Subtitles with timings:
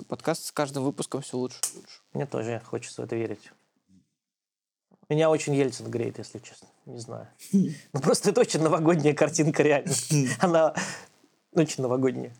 [0.00, 0.04] нравится.
[0.04, 2.00] Подкаст с каждым выпуском все лучше и лучше.
[2.12, 3.50] Мне тоже хочется в это верить.
[5.08, 6.68] Меня очень Ельцин греет, если честно.
[6.86, 7.28] Не знаю.
[7.92, 9.92] Ну, просто это очень новогодняя картинка, реально.
[10.40, 10.74] Она
[11.52, 12.34] очень новогодняя.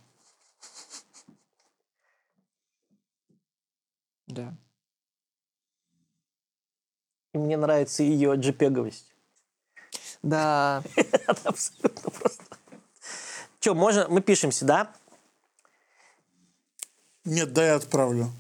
[4.27, 4.54] Да.
[7.34, 9.12] И мне нравится ее джипеговость.
[10.22, 10.82] Да.
[10.96, 12.45] Это абсолютно просто.
[13.58, 14.06] Че, можно...
[14.08, 14.92] Мы пишемся, да?
[17.30, 18.33] Нет, дай я отправлю.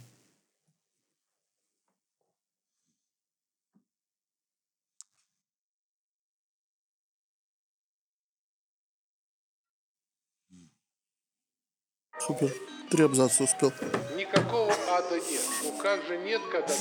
[12.18, 12.52] Супер.
[12.90, 13.72] Три абзаца успел.
[14.16, 15.40] Никакого ада нет.
[15.62, 16.74] Ну как же нет, когда...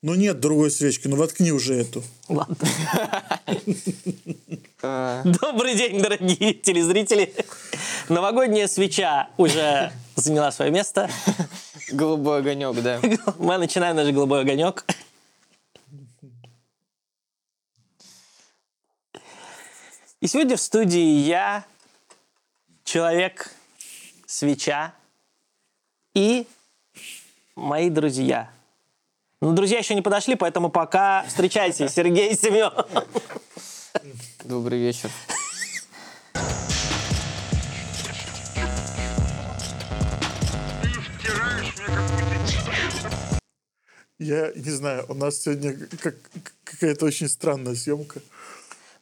[0.00, 2.04] Ну нет другой свечки, ну воткни уже эту.
[2.28, 2.56] Ладно.
[4.80, 7.34] Э, Добрый день, дорогие телезрители.
[8.08, 11.10] Новогодняя свеча уже заняла свое место.
[11.90, 13.00] Голубой огонек, да.
[13.38, 14.84] Мы начинаем наш голубой огонек.
[20.20, 21.64] И сегодня в студии я,
[22.84, 23.52] человек,
[24.26, 24.94] свеча
[26.14, 26.46] и
[27.56, 28.52] мои друзья.
[29.40, 32.72] Ну, друзья еще не подошли, поэтому пока встречайте, Сергей и Семен.
[34.44, 35.10] Добрый вечер.
[44.18, 46.16] Я не знаю, у нас сегодня как,
[46.64, 48.20] какая-то очень странная съемка.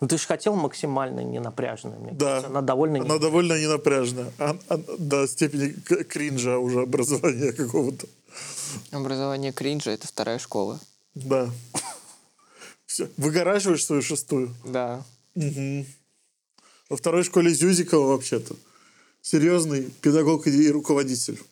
[0.01, 2.27] Ну, ты же хотел максимально ненапряжную, мне Да.
[2.27, 2.47] кажется.
[2.49, 3.01] Она довольно...
[3.01, 4.31] Она довольно ненапряжная.
[4.39, 5.71] А- а- до степени
[6.05, 8.07] кринжа уже образования какого-то.
[8.91, 10.81] Образование кринжа– это вторая школа.
[11.15, 11.51] Да.
[12.87, 13.11] Все.
[13.17, 14.55] Выгораживаешь свою шестую.
[14.65, 15.05] Да.
[16.89, 18.55] Во второй школе Зюзикова вообще-то.
[19.23, 21.43] Серьезный педагог и руководитель.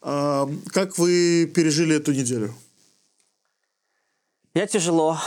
[0.00, 2.54] А, как вы пережили эту неделю?
[4.54, 5.18] Я тяжело,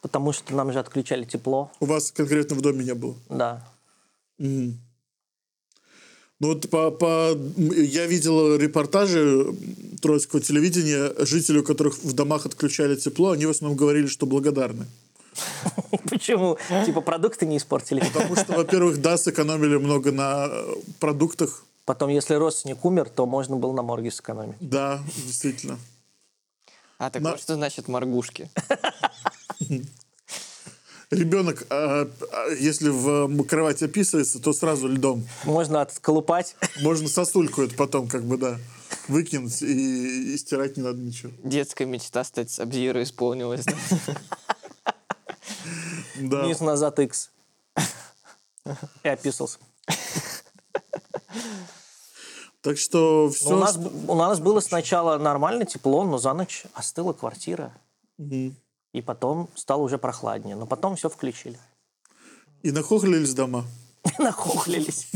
[0.00, 1.70] потому что нам же отключали тепло.
[1.80, 3.16] У вас конкретно в доме не было?
[3.28, 3.68] Да.
[6.40, 9.54] Ну вот по, по- я видел репортажи
[10.00, 14.86] Троицкого телевидения, жители, у которых в домах отключали тепло, они в основном говорили, что благодарны.
[16.10, 16.56] Почему?
[16.86, 18.00] Типа продукты не испортили.
[18.00, 21.62] Потому что, во-первых, да, сэкономили много на э, продуктах.
[21.84, 24.56] Потом, если родственник умер, то можно было на морге сэкономить.
[24.60, 25.78] Да, действительно.
[26.98, 28.50] А, так На- вот что значит моргушки?
[31.10, 35.26] Ребенок, а, а, если в кровать описывается, то сразу льдом.
[35.44, 36.54] Можно отколупать.
[36.82, 38.58] Можно сосульку это потом, как бы, да,
[39.08, 41.32] выкинуть, и, и стирать не надо ничего.
[41.42, 43.64] Детская мечта стать Сабзиру исполнилась.
[46.20, 46.44] да?
[46.44, 47.30] Вниз назад X.
[49.02, 49.58] И описался.
[52.62, 53.56] Так что Ну, все...
[53.56, 57.72] у, нас, у нас было сначала нормально тепло, но за ночь остыла квартира.
[58.92, 60.56] И потом стало уже прохладнее.
[60.56, 61.58] Но потом все включили.
[62.62, 63.64] И нахохлились дома.
[64.18, 65.08] Нахохлились.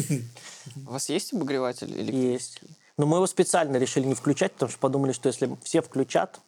[0.87, 1.91] У вас есть обогреватель?
[1.91, 2.15] Или...
[2.15, 2.61] Есть.
[2.97, 6.41] Но мы его специально решили не включать, потому что подумали, что если все включат,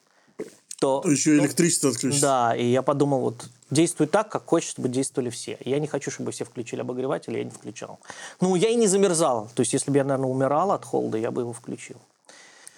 [0.79, 1.01] то...
[1.01, 2.23] То еще и электричество отключится.
[2.23, 5.59] Да, и я подумал, вот действуй так, как хочешь, чтобы действовали все.
[5.65, 7.99] Я не хочу, чтобы все включили обогреватель, я не включал.
[8.41, 9.51] Ну, я и не замерзал.
[9.55, 11.97] То есть, если бы я, наверное, умирал от холода, я бы его включил.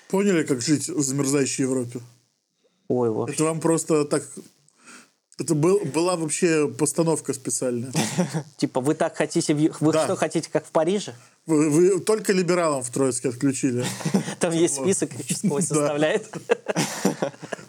[0.09, 2.01] Поняли, как жить в замерзающей Европе?
[2.89, 3.35] Ой, вообще.
[3.35, 4.23] Это вам просто так...
[5.41, 7.93] Это был, была вообще постановка специальная.
[8.57, 9.55] Типа, вы так хотите...
[9.55, 11.15] Вы что, хотите, как в Париже?
[11.47, 13.85] Вы, вы только либералам в Троицке отключили.
[14.41, 16.29] Там есть список, свой составляет.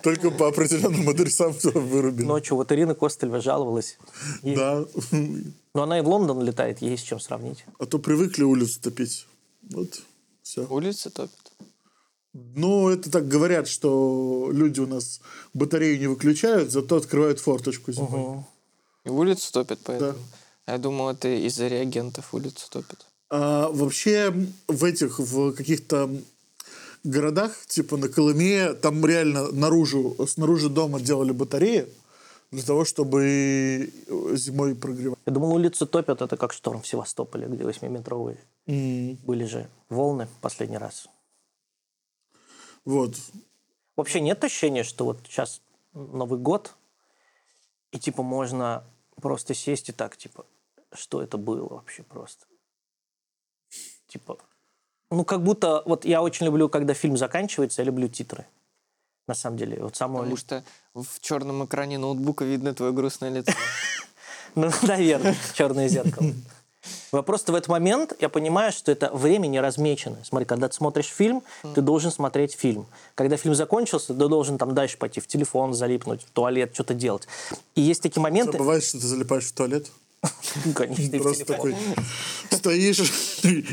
[0.01, 2.25] Только по определенным адресам всё вырубили.
[2.25, 3.97] Ночью вот Ирина Костылева жаловалась.
[4.41, 4.85] И- Да.
[5.75, 7.63] Но она и в Лондон летает, ей с чем сравнить.
[7.77, 9.27] А то привыкли улицу топить.
[9.69, 10.01] Вот,
[10.41, 10.65] все.
[10.65, 11.48] Улицы топят.
[12.33, 15.19] Ну, это так говорят, что люди у нас
[15.53, 18.43] батарею не выключают, зато открывают форточку зимой.
[19.05, 20.13] И улицу топят поэтому.
[20.65, 23.05] А Я думал, это из-за реагентов улицу топят.
[23.31, 24.33] А вообще
[24.67, 26.09] в этих, в каких-то
[27.03, 31.87] городах, типа на Колыме, там реально наружу, снаружи дома делали батареи
[32.51, 33.91] для того, чтобы
[34.33, 35.19] зимой прогревать.
[35.25, 38.37] Я думал, улицу топят, это как шторм в Севастополе, где восьмиметровые.
[38.67, 41.07] Были же волны последний раз.
[42.85, 43.15] Вот.
[43.95, 45.61] Вообще нет ощущения, что вот сейчас
[45.93, 46.75] Новый год,
[47.91, 48.83] и типа можно
[49.15, 50.45] просто сесть и так, типа,
[50.93, 52.45] что это было вообще просто?
[54.07, 54.37] Типа,
[55.11, 55.83] Ну, как будто...
[55.85, 58.45] Вот я очень люблю, когда фильм заканчивается, я люблю титры.
[59.27, 59.81] На самом деле.
[59.81, 60.21] Вот самое...
[60.21, 63.53] Потому что в черном экране ноутбука видно твое грустное лицо.
[64.55, 66.33] Ну, наверное, черное зеркало.
[67.11, 70.17] Просто в этот момент я понимаю, что это время не размечено.
[70.23, 71.43] Смотри, когда ты смотришь фильм,
[71.75, 72.87] ты должен смотреть фильм.
[73.15, 77.27] Когда фильм закончился, ты должен там дальше пойти в телефон, залипнуть, в туалет, что-то делать.
[77.75, 78.57] И есть такие моменты...
[78.57, 79.87] Бывает, что ты залипаешь в туалет?
[80.75, 81.75] Конечно, Просто такой
[82.51, 82.99] стоишь
[83.43, 83.65] и,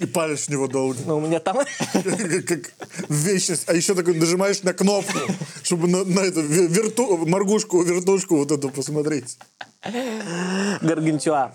[0.00, 0.98] и палишь в него долго.
[1.06, 1.56] Ну, у меня там...
[2.46, 2.72] Как,
[3.08, 3.64] вечность.
[3.66, 5.18] А еще такой нажимаешь на кнопку,
[5.62, 9.38] чтобы на, на эту вер- верту, моргушку, вертушку вот эту посмотреть.
[10.80, 11.52] Гаргантюа.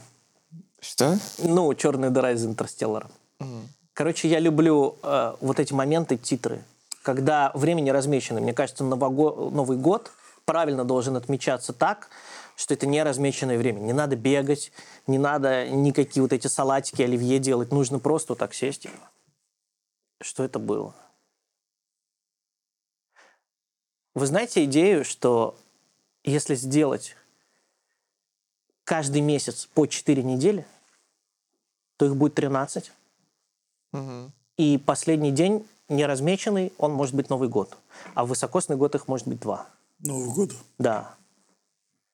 [0.83, 1.17] Что?
[1.39, 3.09] Ну, черная дыра из Интерстеллара.
[3.93, 6.63] Короче, я люблю э, вот эти моменты, титры,
[7.03, 8.41] когда время не размечено.
[8.41, 10.11] Мне кажется, Нового- Новый год
[10.45, 12.09] правильно должен отмечаться так,
[12.55, 13.79] что это не размеченное время.
[13.79, 14.71] Не надо бегать,
[15.07, 17.71] не надо никакие вот эти салатики, оливье делать.
[17.71, 18.87] Нужно просто вот так сесть.
[20.21, 20.93] Что это было?
[24.15, 25.55] Вы знаете идею, что
[26.23, 27.15] если сделать
[28.83, 30.65] каждый месяц по 4 недели,
[31.97, 32.91] то их будет 13.
[33.91, 34.31] Мгм.
[34.57, 37.77] И последний день неразмеченный, он может быть Новый год.
[38.13, 39.67] А в высокосный год их может быть два.
[39.99, 40.55] Нового года.
[40.77, 41.15] Да.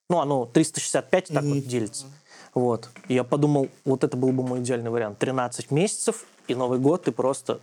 [0.08, 2.06] Ну, оно 365 так вот делится.
[2.54, 2.90] Вот.
[3.08, 5.18] И я подумал, вот это был бы мой идеальный вариант.
[5.18, 7.60] 13 месяцев, и Новый год ты просто,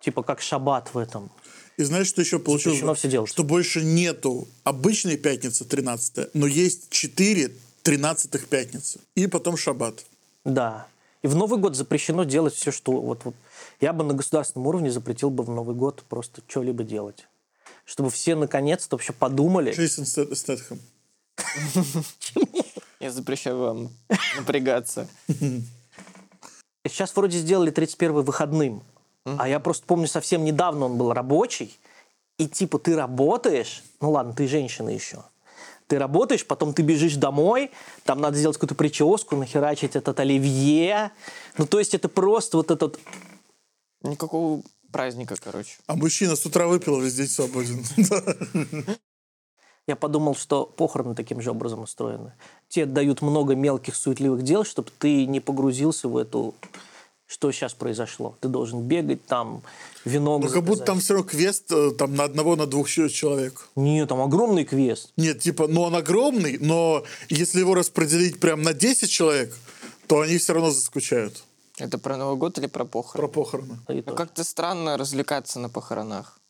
[0.00, 1.30] типа, как шаббат в этом.
[1.76, 2.78] И знаешь, что еще получилось?
[2.78, 3.30] Запрещено все делать.
[3.30, 7.52] Что больше нету обычной пятницы 13 но есть 4
[7.88, 9.00] 13 пятницы.
[9.14, 10.04] И потом шаббат.
[10.44, 10.86] Да.
[11.22, 12.92] И в Новый год запрещено делать все, что...
[12.92, 13.34] Вот, вот.
[13.80, 17.26] Я бы на государственном уровне запретил бы в Новый год просто что-либо делать.
[17.86, 19.72] Чтобы все наконец-то вообще подумали.
[19.72, 20.78] Джейсон Стэт- Стэтхэм.
[23.00, 23.90] Я запрещаю вам
[24.36, 25.08] напрягаться.
[26.86, 28.82] Сейчас вроде сделали 31 выходным.
[29.24, 31.78] А я просто помню, совсем недавно он был рабочий.
[32.36, 35.24] И типа ты работаешь, ну ладно, ты женщина еще.
[35.88, 37.70] Ты работаешь, потом ты бежишь домой,
[38.04, 41.12] там надо сделать какую-то прическу, нахерачить этот оливье.
[41.56, 43.00] Ну, то есть это просто вот этот...
[44.02, 44.62] Никакого
[44.92, 45.78] праздника, короче.
[45.86, 47.82] А мужчина с утра выпил, весь день свободен.
[49.86, 52.34] Я подумал, что похороны таким же образом устроены.
[52.68, 56.54] Тебе дают много мелких суетливых дел, чтобы ты не погрузился в эту...
[57.28, 58.38] Что сейчас произошло?
[58.40, 59.62] Ты должен бегать там,
[60.06, 63.68] вино Ну, как будто там все равно квест э, там на одного, на двух человек.
[63.76, 65.12] Нет, там огромный квест.
[65.18, 69.54] Нет, типа, ну он огромный, но если его распределить прям на 10 человек,
[70.06, 71.44] то они все равно заскучают.
[71.76, 73.28] Это про Новый год или про похороны?
[73.28, 73.78] Про похороны.
[73.90, 74.14] И Ну, то.
[74.14, 76.40] как-то странно развлекаться на похоронах.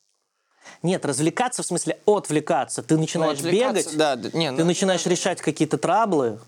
[0.81, 2.83] Нет, развлекаться в смысле отвлекаться.
[2.83, 6.39] Ты начинаешь Ну, бегать, Да, да, не, ты ну, начинаешь решать какие-то траблы.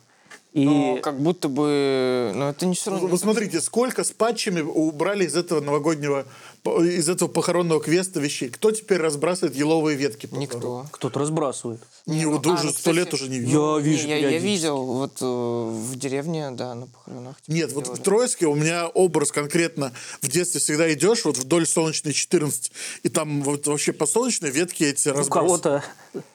[0.53, 2.33] И но как будто бы...
[2.35, 3.07] Ну, это не все равно.
[3.07, 6.25] Вы смотрите, сколько с патчами убрали из этого новогоднего,
[6.65, 8.49] из этого похоронного квеста вещей.
[8.49, 10.25] Кто теперь разбрасывает еловые ветки?
[10.25, 10.41] по двору?
[10.41, 10.85] Никто.
[10.91, 11.79] кто-то разбрасывает.
[12.05, 13.77] Не, вот А, уже ну, сто лет уже не видел.
[13.77, 17.39] Я вижу Не, я, я видел вот э, в деревне, да, на похоронах.
[17.41, 17.99] типа Нет, вот делали.
[17.99, 22.71] в Троицке у меня образ конкретно в детстве всегда идешь вот вдоль солнечной 14,
[23.03, 25.47] и там вот вообще по солнечной ветки эти У разбросаны.
[25.47, 25.83] кого-то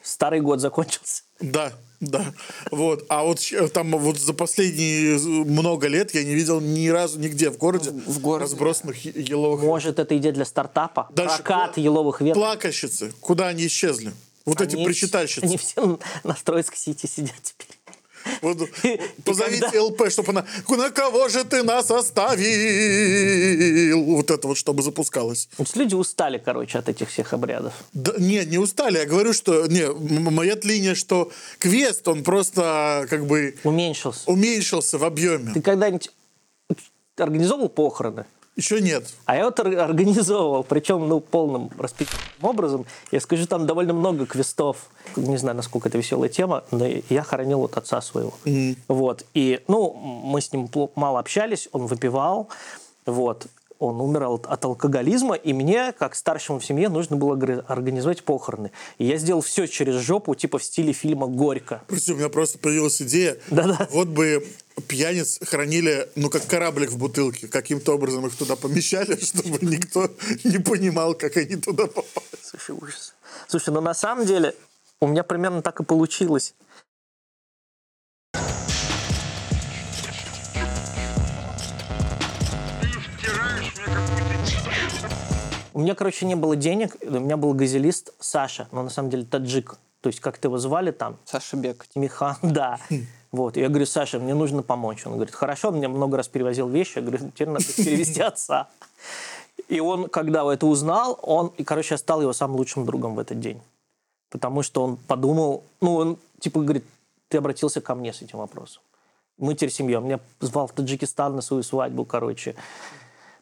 [0.01, 1.21] старый год закончился.
[1.39, 2.33] Да, да.
[2.71, 3.05] Вот.
[3.09, 3.41] А вот
[3.73, 8.19] там вот за последние много лет я не видел ни разу нигде в городе В
[8.19, 11.07] городе, разбросанных еловых Может, это идея для стартапа?
[11.13, 12.35] Дальше Прокат пла- еловых веток.
[12.35, 13.13] плакальщицы.
[13.21, 14.11] Куда они исчезли?
[14.45, 15.43] Вот эти Они причитальщицы.
[15.43, 17.76] Они все на Троицк-Сити сидят теперь.
[18.41, 18.57] Вот,
[19.25, 20.45] позовите когда- ЛП, чтобы она...
[20.69, 22.37] На кого же ты нас оставил?
[24.05, 25.49] Вот это вот, чтобы запускалось.
[25.57, 27.73] Есть люди устали, короче, от этих всех обрядов.
[27.93, 28.97] Да, не, не устали.
[28.99, 29.67] Я говорю, что...
[29.67, 34.21] Не, моя линия, что квест, он просто как бы Уменьшился.
[34.29, 35.53] уменьшился в объеме.
[35.53, 36.11] Ты когда-нибудь
[37.17, 38.25] организовывал похороны?
[38.57, 39.13] Еще нет.
[39.25, 42.85] А я вот ор- организовывал, причем, ну, полным распределенным образом.
[43.11, 44.89] Я скажу, там довольно много квестов.
[45.15, 48.33] Не знаю, насколько это веселая тема, но я хоронил вот отца своего.
[48.87, 49.25] Вот.
[49.35, 52.49] И, ну, мы с ним мало общались, он выпивал,
[53.05, 53.45] вот.
[53.79, 57.33] Он умер от, от алкоголизма, и мне, как старшему в семье, нужно было
[57.67, 58.71] организовать похороны.
[58.97, 61.83] И я сделал все через жопу, типа в стиле фильма «Горько».
[61.85, 63.37] Прости, у меня просто появилась идея.
[63.51, 63.87] Да-да.
[63.91, 64.47] Вот бы
[64.87, 67.47] пьяниц хранили, ну, как кораблик в бутылке.
[67.47, 70.09] Каким-то образом их туда помещали, чтобы никто
[70.43, 72.27] не понимал, как они туда попали.
[72.41, 73.13] Слушай, ужас.
[73.47, 74.53] Слушай, ну на самом деле
[74.99, 76.53] у меня примерно так и получилось.
[85.73, 89.25] У меня, короче, не было денег, у меня был газелист Саша, но на самом деле
[89.25, 89.77] таджик.
[90.01, 91.17] То есть, как ты его звали там?
[91.25, 91.85] Саша Бек.
[91.95, 92.79] Михан, да.
[93.31, 95.05] Вот, и я говорю, Саша, мне нужно помочь.
[95.05, 96.97] Он говорит, хорошо, он мне много раз перевозил вещи.
[96.97, 98.69] Я говорю, теперь надо перевести отца.
[99.67, 103.19] И он, когда это узнал, он, и, короче, я стал его самым лучшим другом в
[103.19, 103.59] этот день.
[104.29, 106.85] Потому что он подумал, ну, он, типа, говорит,
[107.27, 108.81] ты обратился ко мне с этим вопросом.
[109.37, 109.99] Мы теперь семья.
[109.99, 112.55] Он меня звал в Таджикистан на свою свадьбу, короче.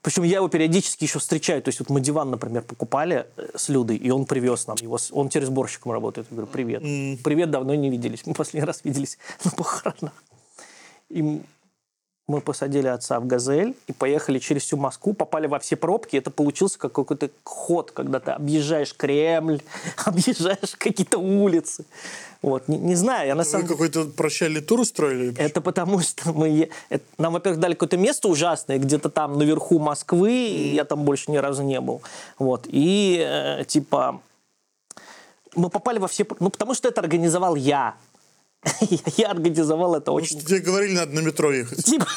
[0.06, 1.64] Причем я его периодически еще встречаю.
[1.64, 5.00] То есть вот мы диван, например, покупали э, с Людой, и он привез нам его.
[5.10, 6.28] Он теперь сборщиком работает.
[6.30, 6.84] Я говорю, привет.
[7.24, 8.22] Привет, давно не виделись.
[8.28, 10.14] Мы последний раз виделись на похоронах.
[11.10, 11.42] И
[12.28, 16.18] мы посадили отца в «Газель» и поехали через всю Москву, попали во все пробки.
[16.18, 19.62] Это получился как какой-то ход, когда ты объезжаешь Кремль,
[20.06, 21.86] объезжаешь какие-то улицы.
[22.42, 23.76] Вот, не, не знаю, я на Вы самом деле...
[23.76, 25.36] какой-то прощальный тур устроили?
[25.38, 26.70] Это потому, что мы...
[26.90, 31.32] это- нам, во-первых, дали какое-то место ужасное, где-то там наверху Москвы, и я там больше
[31.32, 32.02] ни разу не был.
[32.40, 32.66] Вот.
[32.68, 34.22] И, э, типа,
[35.56, 36.26] мы попали во все...
[36.40, 37.96] Ну, потому что это организовал я.
[39.18, 40.40] Я организовал это Потому очень...
[40.40, 41.84] тебе говорили, надо на метро ехать.
[41.86, 42.08] Типа...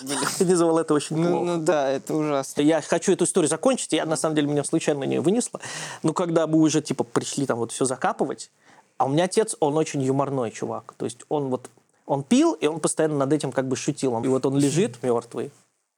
[0.00, 1.44] Организовал это очень Ну, плохо.
[1.44, 2.62] ну да, это ужасно.
[2.62, 5.60] Я хочу эту историю закончить, я на самом деле меня случайно не вынесла.
[6.02, 8.50] Но когда мы уже типа пришли там вот все закапывать,
[8.96, 10.94] а у меня отец, он очень юморной чувак.
[10.96, 11.68] То есть он вот,
[12.06, 14.22] он пил, и он постоянно над этим как бы шутил.
[14.22, 15.50] И вот он лежит мертвый,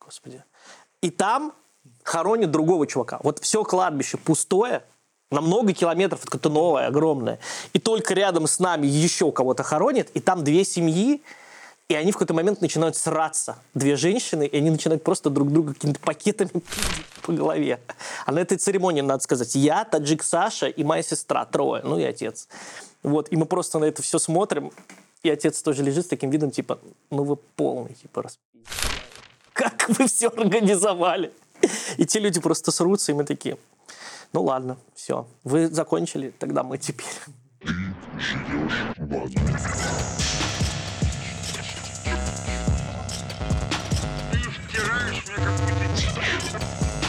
[0.05, 0.43] господи.
[1.03, 1.53] И там
[2.03, 3.21] хоронит другого чувака.
[3.23, 4.83] Вот все кладбище пустое,
[5.31, 7.39] на много километров, это новое, огромное.
[7.73, 11.23] И только рядом с нами еще кого-то хоронит, и там две семьи,
[11.89, 13.59] и они в какой-то момент начинают сраться.
[13.75, 16.51] Две женщины, и они начинают просто друг друга какими-то пакетами
[17.23, 17.81] по голове.
[18.27, 22.05] А на этой церемонии, надо сказать, я, таджик Саша и моя сестра, трое, ну и
[22.05, 22.49] отец.
[23.03, 24.73] Вот, и мы просто на это все смотрим,
[25.23, 26.79] и отец тоже лежит с таким видом, типа,
[27.11, 28.41] ну вы полный, типа, распи***.
[29.53, 31.33] Как вы все организовали?
[31.99, 33.59] И те люди просто срутся, и мы такие,
[34.33, 37.07] ну ладно, все, вы закончили, тогда мы теперь.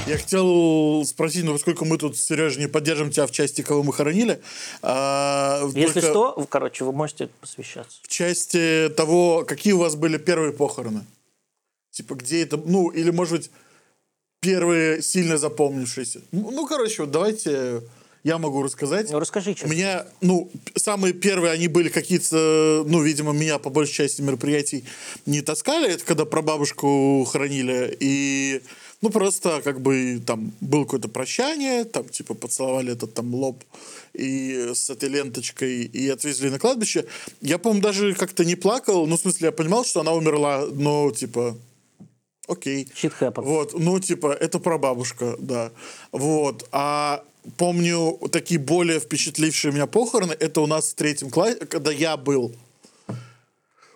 [0.08, 3.94] Я хотел спросить, ну, поскольку мы тут, Сережа, не поддержим тебя в части, кого мы
[3.94, 4.42] хоронили,
[4.82, 8.00] а, Если что, короче, вы можете посвящаться.
[8.02, 11.06] в части того, какие у вас были первые похороны.
[11.92, 13.52] Типа, где это, ну, или, может быть,
[14.42, 16.22] первые сильно запомнившиеся.
[16.32, 17.84] Ну, ну, короче, вот давайте
[18.24, 19.12] я могу рассказать.
[19.12, 19.68] Ну, расскажи, У что.
[19.68, 24.84] меня, ну, самые первые, они были какие-то, ну, видимо, меня по большей части мероприятий
[25.28, 25.92] не таскали.
[25.92, 27.96] Это когда прабабушку хоронили.
[28.00, 28.64] И,
[29.02, 33.64] ну, просто как бы там было какое-то прощание, там, типа, поцеловали этот там лоб
[34.16, 37.06] и с этой ленточкой и отвезли на кладбище.
[37.42, 39.06] Я, по-моему, даже как-то не плакал.
[39.06, 41.56] Ну, в смысле, я понимал, что она умерла, но, типа,
[42.52, 42.88] окей.
[42.96, 43.44] Shit happens.
[43.44, 45.72] Вот, ну, типа, это прабабушка, да.
[46.12, 46.68] Вот.
[46.72, 47.24] А
[47.58, 52.54] помню, такие более впечатлившие меня похороны, это у нас в третьем классе, когда я был.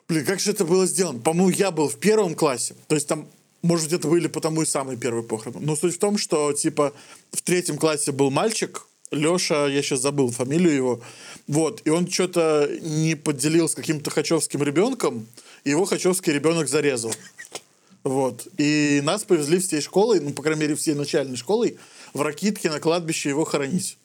[0.07, 1.19] Блин, как же это было сделано?
[1.19, 2.75] По-моему, я был в первом классе.
[2.87, 3.27] То есть там,
[3.61, 5.65] может это были потому и самые первые похороны.
[5.65, 6.93] Но суть в том, что, типа,
[7.31, 11.01] в третьем классе был мальчик, Леша, я сейчас забыл фамилию его,
[11.47, 15.27] вот, и он что-то не поделил с каким-то хачевским ребенком,
[15.63, 17.13] и его хачевский ребенок зарезал.
[18.05, 18.47] Вот.
[18.59, 21.79] И нас повезли всей школой, ну, по крайней мере, всей начальной школой,
[22.13, 23.97] в Ракитке на кладбище его хоронить.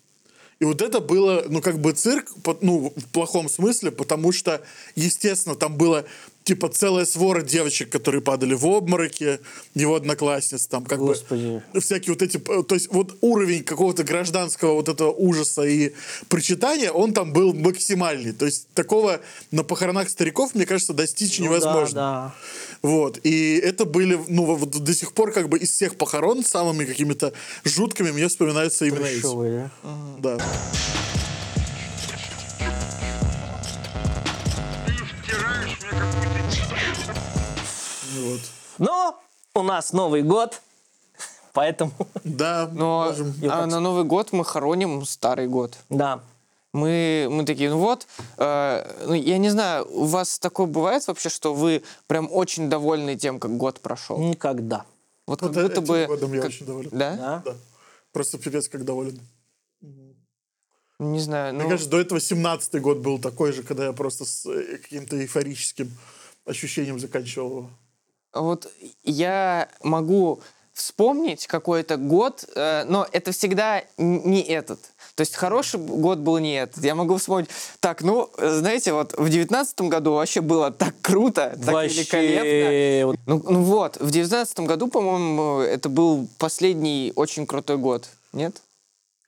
[0.59, 4.63] И вот это было, ну, как бы цирк, ну, в плохом смысле, потому что,
[4.95, 6.07] естественно, там было,
[6.45, 9.41] типа, целая свора девочек, которые падали в обмороки,
[9.75, 11.63] его одноклассниц, там, как Господи.
[11.73, 15.93] бы, всякие вот эти, п- то есть вот уровень какого-то гражданского вот этого ужаса и
[16.29, 18.33] прочитания, он там был максимальный.
[18.33, 19.21] То есть такого
[19.51, 21.95] на похоронах стариков, мне кажется, достичь Ну невозможно.
[21.95, 22.35] Да,
[22.83, 23.21] Вот.
[23.23, 27.33] И это были, ну, вот до сих пор как бы из всех похорон самыми какими-то
[27.65, 29.09] жуткими мне вспоминаются именно да.
[29.11, 29.71] эти.
[30.21, 30.37] Да?
[30.39, 30.45] Да.
[38.21, 38.41] Вот.
[38.79, 39.21] Но
[39.55, 40.61] у нас Новый год,
[41.53, 41.93] поэтому,
[42.25, 43.35] Да, Но можем.
[43.51, 45.77] а на Новый год мы хороним Старый год.
[45.89, 46.21] да.
[46.73, 48.07] Мы, мы такие, ну вот,
[48.39, 53.17] э, ну, я не знаю, у вас такое бывает вообще, что вы прям очень довольны
[53.17, 54.19] тем, как год прошел?
[54.19, 54.85] Никогда.
[55.27, 56.07] Вот Вот как будто этим бы...
[56.07, 56.91] годом я как- очень доволен.
[56.93, 57.17] Да?
[57.17, 57.43] Да?
[57.45, 57.57] Да.
[58.13, 59.19] Просто пипец как доволен.
[61.01, 61.71] Не знаю, Мне ну...
[61.71, 65.91] кажется, до этого 17-й год был такой же, когда я просто с э, каким-то эйфорическим
[66.45, 67.71] ощущением заканчивал его.
[68.33, 68.71] Вот
[69.03, 70.41] я могу
[70.73, 74.81] вспомнить какой-то год, э, но это всегда не этот.
[75.15, 76.83] То есть хороший год был не этот.
[76.83, 81.91] Я могу вспомнить, так, ну, знаете, вот в девятнадцатом году вообще было так круто, так
[81.91, 82.41] великолепно.
[82.41, 83.03] Вообще.
[83.05, 88.09] вот Ну, ну вот, в девятнадцатом году, по-моему, это был последний очень крутой год.
[88.33, 88.63] Нет?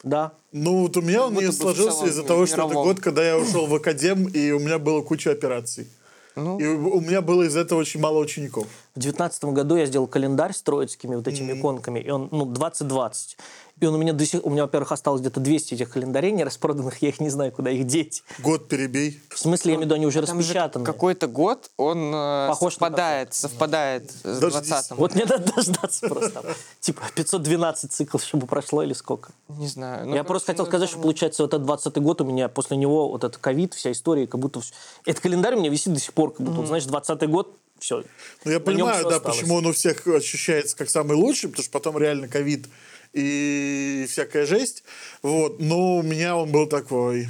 [0.02, 0.32] Да.
[0.52, 3.66] Ну, вот у меня он не сложился из-за того, что это год, когда я ушел
[3.66, 5.88] в академ, и у меня была куча операций.
[6.36, 6.58] Ну.
[6.58, 8.66] И у меня было из этого очень мало учеников.
[8.94, 13.36] В девятнадцатом году я сделал календарь с троицкими вот этими иконками, и он, ну, 2020.
[13.82, 14.44] И он у меня до сих...
[14.46, 17.70] У меня, во-первых, осталось где-то 200 этих календарей не распроданных, я их не знаю, куда
[17.70, 18.22] их деть.
[18.38, 19.20] Год перебей.
[19.28, 20.84] В смысле, я имею в виду, они уже же распечатаны.
[20.84, 24.70] какой-то год, он э, Похож на совпадает, совпадает с Дождись.
[24.70, 24.96] 20-м.
[24.98, 26.44] Вот мне надо дождаться просто.
[26.78, 29.32] Типа 512 циклов, чтобы прошло или сколько.
[29.48, 30.06] Не знаю.
[30.06, 32.76] ну, я просто хотел ну, сказать, что получается вот этот 20 год у меня после
[32.76, 34.60] него вот этот ковид, вся история, как будто...
[35.06, 38.04] Этот календарь у меня висит до сих пор, как будто, знаешь, 20 год, все.
[38.44, 41.98] Ну, я понимаю, да, почему он у всех ощущается как самый лучший, потому что потом
[41.98, 42.66] реально ковид
[43.12, 44.84] и всякая жесть.
[45.22, 45.60] Вот.
[45.60, 47.28] Но у меня он был такой.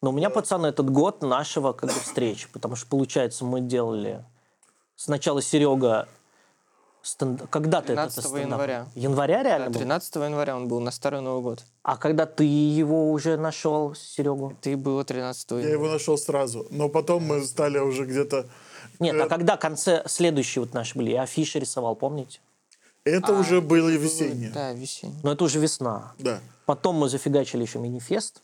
[0.00, 4.24] Но у меня, пацаны, этот год нашего как бы встречи, потому что, получается, мы делали
[4.94, 6.06] сначала Серега
[7.02, 7.42] стенд...
[7.50, 8.42] когда ты это 13 стендап?
[8.42, 8.86] января.
[8.94, 9.78] Января реально Да, был?
[9.80, 11.64] 13 января он был на Старый Новый год.
[11.82, 14.56] А когда ты его уже нашел, Серегу?
[14.60, 15.72] Ты было 13 Я января.
[15.74, 16.66] его нашел сразу.
[16.70, 18.46] Но потом мы стали уже где-то...
[19.00, 21.10] Нет, Э, а когда конце следующие вот наши были?
[21.10, 22.40] Я афиши рисовал, помните?
[23.08, 24.50] Это уже было весеннее.
[24.50, 25.20] Да, весенний.
[25.22, 26.14] Но это уже весна.
[26.18, 26.40] Да.
[26.66, 28.42] Потом мы зафигачили еще манифест.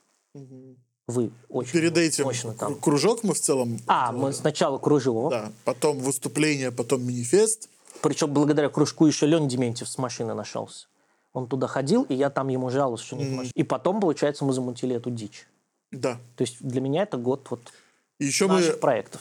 [1.07, 2.73] Вы очень Перед этим мощно там.
[2.73, 3.79] кру- кружок мы в целом...
[3.87, 5.53] А, мы сначала кружок, Да.
[5.65, 7.69] Потом выступление, потом манифест.
[8.01, 10.87] причем благодаря кружку еще Лен Дементьев с машины нашелся.
[11.35, 13.53] Он туда ходил, и я там ему жаловался, что нет машины.
[13.55, 15.47] И потом, получается, мы замутили эту дичь.
[15.91, 16.15] Да.
[16.37, 17.73] То есть для меня это год вот
[18.19, 18.55] еще мы...
[18.55, 19.21] наших проектов.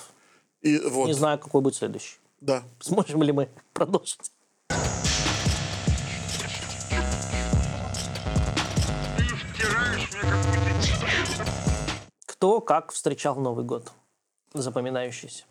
[0.62, 1.08] И вот.
[1.08, 2.18] Не знаю, какой будет следующий.
[2.40, 2.64] Да.
[2.80, 4.32] Сможем ли мы продолжить?
[12.44, 13.94] Кто как встречал Новый год?
[14.54, 15.46] Запоминающийся.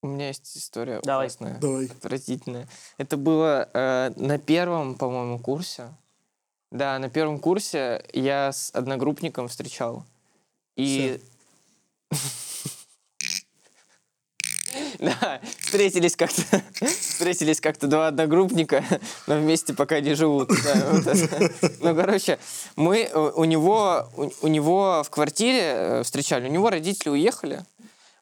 [0.00, 1.26] У меня есть история Давай.
[1.26, 1.86] ужасная, Давай.
[1.86, 2.68] отвратительная.
[2.98, 5.92] Это было э, на первом, по-моему, курсе.
[6.70, 10.04] Да, на первом курсе я с одногруппником встречал.
[10.76, 11.20] И...
[14.98, 16.42] Да, встретились как-то,
[16.86, 18.84] встретились как-то два одногруппника,
[19.26, 20.50] но вместе пока не живут.
[21.80, 22.38] Ну, короче,
[22.76, 24.08] мы у у него,
[24.42, 27.64] у, него в квартире э, встречали, у него родители уехали,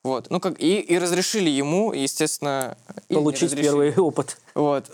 [0.02, 2.76] вот, ну как и, и разрешили ему, естественно,
[3.08, 4.38] Получить первый опыт.
[4.54, 4.86] Вот.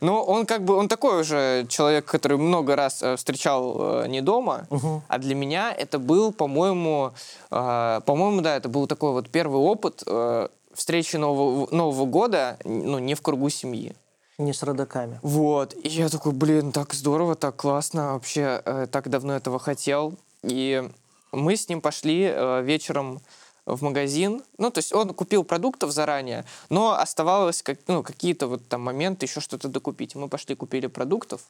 [0.00, 4.22] Но он как бы, он такой уже человек, который много раз э, встречал э, не
[4.22, 4.66] дома,
[5.08, 7.12] а для меня это был, по-моему,
[7.50, 12.98] э, по-моему, да, это был такой вот первый опыт э, встречи Нового, Нового года, ну,
[12.98, 13.94] не в кругу семьи.
[14.38, 15.20] Не с родаками.
[15.22, 15.74] Вот.
[15.84, 20.14] И я такой, блин, так здорово, так классно, вообще э, так давно этого хотел.
[20.42, 20.88] И
[21.30, 23.20] мы с ним пошли э, вечером
[23.66, 24.42] в магазин.
[24.58, 29.26] Ну, то есть он купил продуктов заранее, но оставалось как, ну, какие-то вот там моменты,
[29.26, 30.14] еще что-то докупить.
[30.14, 31.42] Мы пошли, купили продуктов,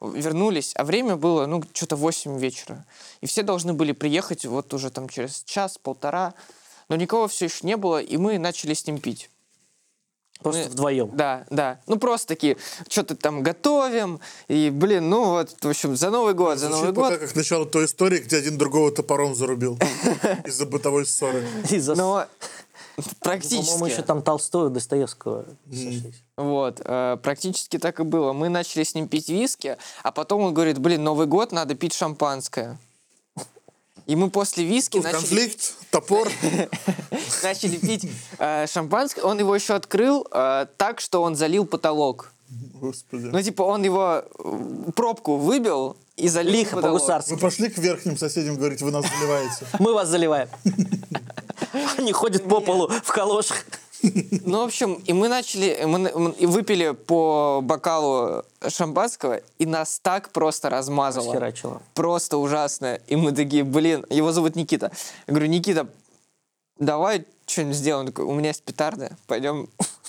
[0.00, 2.84] вернулись, а время было, ну, что-то 8 вечера.
[3.20, 6.34] И все должны были приехать вот уже там через час-полтора,
[6.90, 9.30] но никого все еще не было, и мы начали с ним пить.
[10.42, 11.10] Просто Мы- вдвоем.
[11.14, 11.80] Да, да.
[11.86, 12.56] Ну, просто такие,
[12.88, 16.94] что-то там готовим, и, блин, ну вот, в общем, за Новый год, за Звучит Новый
[16.94, 17.18] пока год.
[17.20, 19.78] как начало той истории, где один другого топором зарубил
[20.46, 21.46] из-за бытовой ссоры.
[21.70, 22.26] Из-за- Но
[22.96, 26.22] По-моему, практически, еще там Толстого, Достоевского сошлись.
[26.38, 28.32] вот, э, практически так и было.
[28.32, 31.92] Мы начали с ним пить виски, а потом он говорит, блин, Новый год, надо пить
[31.92, 32.78] шампанское.
[34.10, 36.28] И мы после виски Тут начали конфликт, топор.
[37.44, 39.22] начали пить э, шампанское.
[39.22, 42.32] Он его еще открыл э, так, что он залил потолок.
[42.80, 43.26] Господи.
[43.26, 46.98] Ну, типа, он его э, пробку выбил и залил Лихо, потолок.
[46.98, 47.34] по-гусарски.
[47.34, 49.66] Вы пошли к верхним соседям, говорить, вы нас заливаете.
[49.78, 50.48] Мы вас заливаем.
[51.96, 53.64] Они ходят по полу в калошах.
[54.02, 56.10] Ну, в общем, и мы начали, мы,
[56.46, 61.30] выпили по бокалу шампанского, и нас так просто размазало.
[61.30, 61.82] Схерачило.
[61.94, 62.98] Просто ужасно.
[63.08, 64.90] И мы такие, блин, его зовут Никита.
[65.26, 65.86] Я говорю, Никита,
[66.80, 68.06] давай что-нибудь сделаем.
[68.06, 69.68] Он такой, у меня есть петарды, пойдем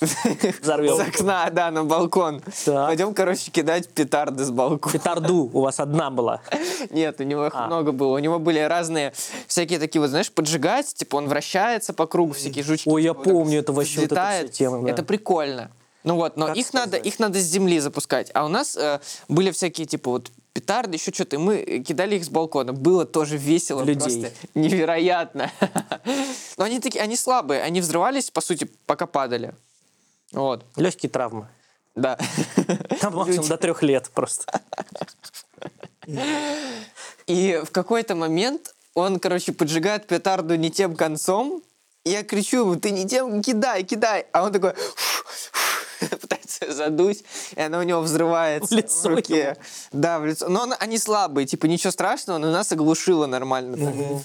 [0.60, 0.96] Взорвем.
[0.96, 2.40] с окна, да, на балкон.
[2.64, 2.88] Так.
[2.88, 4.92] Пойдем, короче, кидать петарды с балкона.
[4.92, 6.40] Петарду у вас одна была.
[6.90, 7.66] Нет, у него их А.
[7.66, 8.16] много было.
[8.16, 9.12] У него были разные
[9.46, 12.88] всякие такие вот, знаешь, поджигать, типа он вращается по кругу, всякие жучки.
[12.88, 14.88] Ой, я типа, помню, это вообще вот эта тема.
[14.88, 15.70] Это прикольно.
[16.04, 18.30] Ну вот, но их надо, их надо с земли запускать.
[18.34, 22.24] А у нас э, были всякие типа вот петарды, еще что-то, и мы кидали их
[22.24, 22.72] с балкона.
[22.72, 24.20] Было тоже весело, Людей.
[24.22, 25.50] просто невероятно.
[26.56, 29.54] Но они такие, они слабые, они взрывались, по сути, пока падали.
[30.32, 31.48] Вот, Легкие травмы.
[31.94, 32.18] да.
[33.00, 34.60] Там максимум до трех лет просто.
[37.26, 41.62] И в какой-то момент он, короче, поджигает петарду не тем концом.
[42.04, 44.26] Я кричу ему, ты не тем кидай, кидай.
[44.32, 44.72] А он такой
[46.20, 47.24] пытается задуть,
[47.56, 49.38] и она у него взрывается В лицо в руке.
[49.40, 49.56] ему.
[49.92, 50.48] Да, в лицо.
[50.48, 53.76] Но он- они слабые, типа ничего страшного, но нас оглушило нормально.
[53.76, 54.22] так.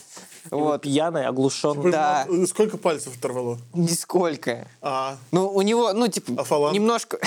[0.50, 0.82] Вот.
[0.82, 1.92] Пьяный, оглушенный.
[1.92, 2.26] Да.
[2.30, 3.60] Ну, Сколько пальцев оторвало?
[3.74, 4.66] Нисколько.
[4.82, 6.74] А, Ну, у него, ну, типа, А фаланг?
[6.74, 7.20] немножко...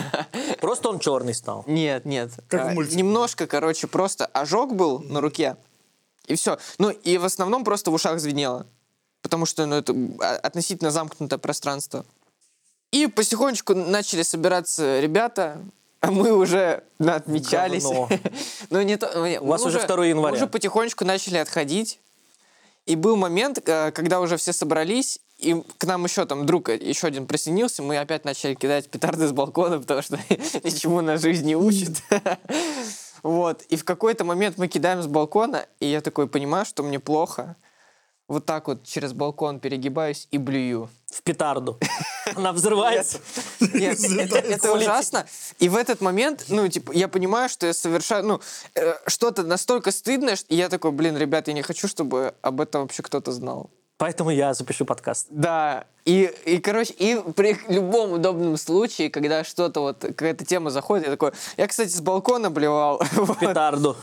[0.60, 1.64] Просто он черный стал.
[1.66, 2.30] Нет, нет.
[2.48, 2.96] Как в А, мультике.
[2.98, 5.56] Немножко, короче, просто ожог был на руке.
[6.26, 6.58] И все.
[6.78, 8.66] Ну, и в основном просто в ушах звенело.
[9.22, 12.04] Потому что, ну, это а, относительно замкнутое пространство.
[12.90, 15.62] И потихонечку начали собираться ребята,
[16.00, 17.84] а мы уже ну, отмечались.
[18.70, 19.38] Ну, не то...
[19.40, 20.32] У вас уже 2 января.
[20.32, 22.00] Мы уже потихонечку начали отходить.
[22.86, 27.06] И был момент, э, когда уже все собрались, и к нам еще там друг еще
[27.06, 30.18] один присоединился, мы опять начали кидать петарды с балкона, потому что
[30.64, 32.02] ничему на жизнь не учат.
[33.24, 33.62] Вот.
[33.62, 37.56] И в какой-то момент мы кидаем с балкона, и я такой понимаю, что мне плохо.
[38.28, 40.88] Вот так вот через балкон перегибаюсь и блюю.
[41.10, 41.78] В петарду.
[42.36, 43.18] Она взрывается.
[43.60, 45.26] Нет, это, это ужасно.
[45.58, 48.40] И в этот момент, ну, типа, я понимаю, что я совершаю, ну,
[48.74, 52.82] э, что-то настолько стыдное, что я такой, блин, ребят, я не хочу, чтобы об этом
[52.82, 53.70] вообще кто-то знал.
[53.98, 55.26] Поэтому я запишу подкаст.
[55.30, 61.06] Да, и, и, короче, и при любом удобном случае, когда что-то вот, какая-то тема заходит,
[61.06, 63.02] я такой, я, кстати, с балкона блевал.
[63.12, 63.40] Вот.
[63.40, 63.96] Петарду.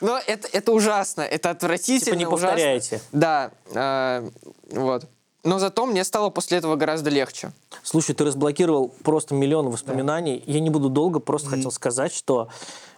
[0.00, 3.00] Но это, это ужасно, это отвратительно, Типа не повторяйте.
[3.12, 4.30] Да, э,
[4.70, 5.04] вот.
[5.42, 7.52] Но зато мне стало после этого гораздо легче.
[7.82, 10.42] Слушай, ты разблокировал просто миллион воспоминаний.
[10.46, 12.48] Я не буду долго, просто хотел сказать, что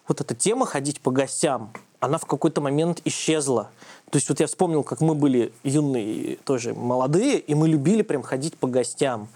[0.09, 3.71] вот эта тема ходить по гостям, она в какой-то момент исчезла.
[4.11, 8.23] То есть вот я вспомнил, как мы были юные, тоже молодые, и мы любили прям
[8.23, 9.29] ходить по гостям.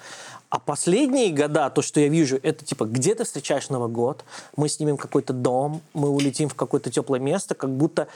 [0.49, 4.25] А последние года, то, что я вижу, это типа, где ты встречаешь Новый год,
[4.57, 8.09] мы снимем какой-то дом, мы улетим в какое-то теплое место, как будто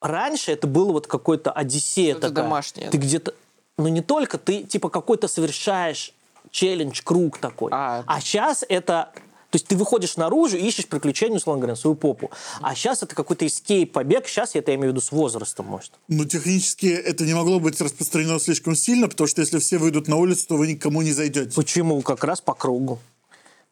[0.00, 3.04] раньше это было вот какой-то одиссея Что-то домашнее, Ты да.
[3.04, 3.34] где-то...
[3.78, 6.12] Ну, не только, ты типа какой-то совершаешь
[6.50, 7.70] челлендж, круг такой.
[7.72, 8.04] А.
[8.20, 9.10] сейчас это...
[9.50, 12.30] То есть ты выходишь наружу и ищешь приключения, условно говоря, на свою попу.
[12.62, 14.26] А сейчас это какой-то эскейп, побег.
[14.26, 15.92] Сейчас это я имею в виду с возрастом, может.
[16.08, 20.16] Ну, технически это не могло быть распространено слишком сильно, потому что если все выйдут на
[20.16, 21.54] улицу, то вы никому не зайдете.
[21.54, 22.00] Почему?
[22.00, 22.98] Как раз по кругу.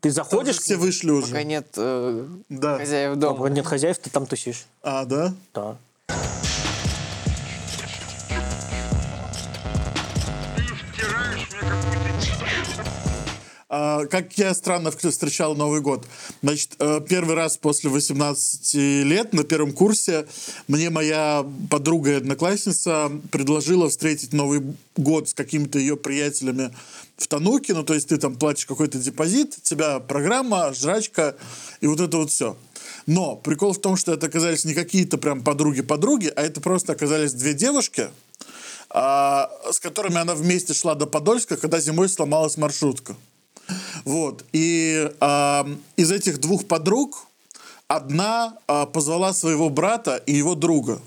[0.00, 1.28] Ты заходишь, что все вышли уже.
[1.28, 2.76] Пока нет э, Да.
[2.78, 3.48] хозяев дома, дома.
[3.50, 4.66] нет хозяев, ты там тусишь.
[4.82, 5.32] А, да?
[5.54, 5.76] Да.
[13.70, 16.04] Как я странно встречал Новый год.
[16.42, 20.26] Значит, э, первый раз после 18 лет на первом курсе
[20.66, 26.74] мне моя подруга и одноклассница предложила встретить Новый год с какими-то ее приятелями
[27.16, 27.72] в Тануке.
[27.74, 31.36] Ну, то есть ты там платишь какой-то депозит, у тебя программа, жрачка
[31.80, 32.56] и вот это вот все.
[33.06, 37.34] Но прикол в том, что это оказались не какие-то прям подруги-подруги, а это просто оказались
[37.34, 38.08] две девушки,
[38.88, 43.14] а, с которыми она вместе шла до Подольска, когда зимой сломалась маршрутка.
[44.04, 44.44] Вот.
[44.52, 47.26] И а, из этих двух подруг
[47.88, 51.00] одна а, позвала своего брата и его друга.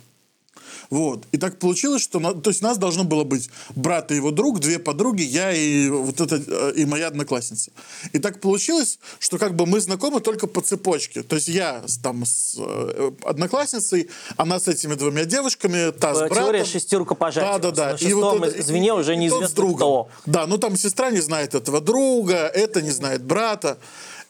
[0.89, 1.25] Вот.
[1.31, 2.19] И так получилось, что...
[2.33, 6.21] то есть нас должно было быть брат и его друг, две подруги, я и вот
[6.21, 7.71] это, э, и моя одноклассница.
[8.11, 11.23] И так получилось, что как бы мы знакомы только по цепочке.
[11.23, 16.19] То есть я с, там с э, одноклассницей, она с этими двумя девушками, та с
[16.19, 16.37] братом.
[16.37, 17.59] Теория шестерка Да, пожатия.
[17.59, 17.91] да, да.
[17.91, 19.75] На шестом это- звене уже и неизвестно с другом.
[19.75, 20.09] кто.
[20.25, 23.77] Да, ну там сестра не знает этого друга, это не знает брата.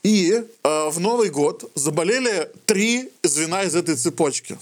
[0.03, 0.31] И
[0.63, 4.57] э, в Новый год заболели три звена из этой цепочки.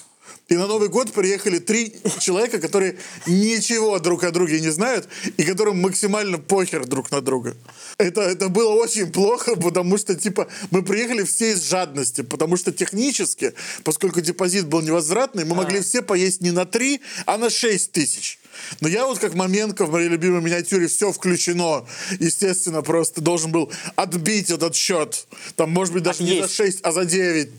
[0.52, 5.46] И на Новый год приехали три человека, которые ничего друг о друге не знают и
[5.46, 7.56] которым максимально похер друг на друга.
[7.98, 12.74] Это, это было очень плохо, потому что, типа, мы приехали все из жадности, потому что
[12.74, 13.54] технически,
[13.86, 18.41] поскольку депозит был невозвратный, мы могли все поесть не на три, а на шесть тысяч.
[18.80, 21.86] Но я вот как Маменко в моей любимой миниатюре все включено.
[22.20, 25.28] Естественно, просто должен был отбить этот счет.
[25.56, 26.56] Там, может быть, даже не за Отъесть.
[26.56, 27.50] 6, а за 9.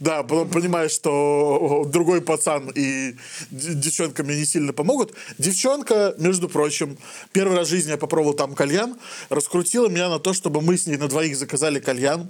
[0.00, 3.16] Да, потом понимаешь, что другой пацан и
[3.50, 5.14] девчонка мне не сильно помогут.
[5.38, 6.98] Девчонка, между прочим,
[7.32, 8.96] первый раз в жизни я попробовал там кальян,
[9.28, 12.28] раскрутила меня на то, чтобы мы с ней на двоих заказали кальян.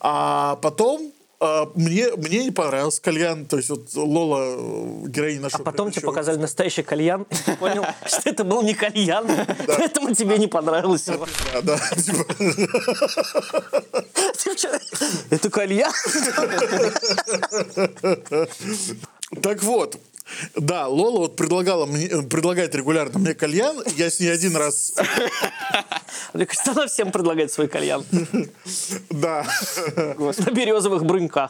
[0.00, 3.44] А потом а, мне, мне не понравился кальян.
[3.46, 7.56] То есть вот Лола, э, героиня нашего А потом тебе показали настоящий кальян, и ты
[7.56, 9.26] понял, что это был не кальян,
[9.66, 11.04] поэтому тебе не понравилось.
[11.04, 11.18] Да,
[11.62, 12.24] да, типа?
[15.30, 15.92] Это кальян?
[19.42, 19.98] Так вот,
[20.54, 24.92] да, Лола вот предлагала мне, э, предлагает регулярно мне кальян, я с ней один раз,
[26.32, 28.04] Мне кажется, она всем предлагает свой кальян.
[29.10, 29.46] да,
[29.96, 31.48] На березовых брынках.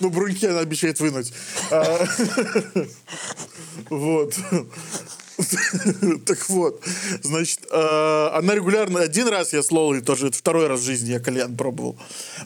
[0.00, 1.32] ну, бруньки она обещает вынуть.
[1.70, 2.04] А,
[3.90, 4.34] Вот.
[6.26, 6.82] Так вот,
[7.22, 11.10] значит, э, она регулярно, один раз я с Лолой тоже, это второй раз в жизни
[11.10, 11.98] я кальян пробовал.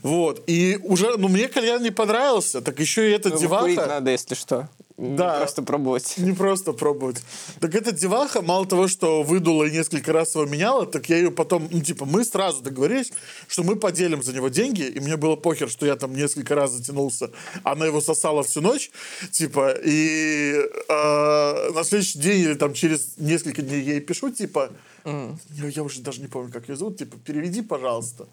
[0.02, 3.87] Вот, и уже, ну, мне кальян не понравился, так еще и эта Ну, деваха...
[3.87, 4.68] надо, если что.
[4.96, 5.38] Не Да.
[5.38, 6.14] Просто пробовать.
[6.18, 7.22] Не просто пробовать.
[7.61, 11.33] Так эта деваха, мало того, что выдула и несколько раз его меняла, так я ее
[11.33, 13.12] потом, ну, типа, мы сразу договорились,
[13.48, 16.70] что мы поделим за него деньги, и мне было похер, что я там несколько раз
[16.70, 17.30] затянулся.
[17.64, 18.92] Она его сосала всю ночь,
[19.33, 20.54] типа, и
[20.88, 24.70] э, на следующий день или там через несколько дней я ей пишу, типа,
[25.04, 28.26] я, я уже даже не помню, как ее зовут, типа, переведи, пожалуйста.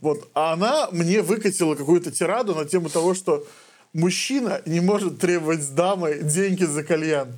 [0.00, 0.28] Вот.
[0.34, 3.46] А она мне выкатила какую-то тираду на тему того, что
[3.96, 7.28] мужчина не может требовать с дамой деньги за кальян.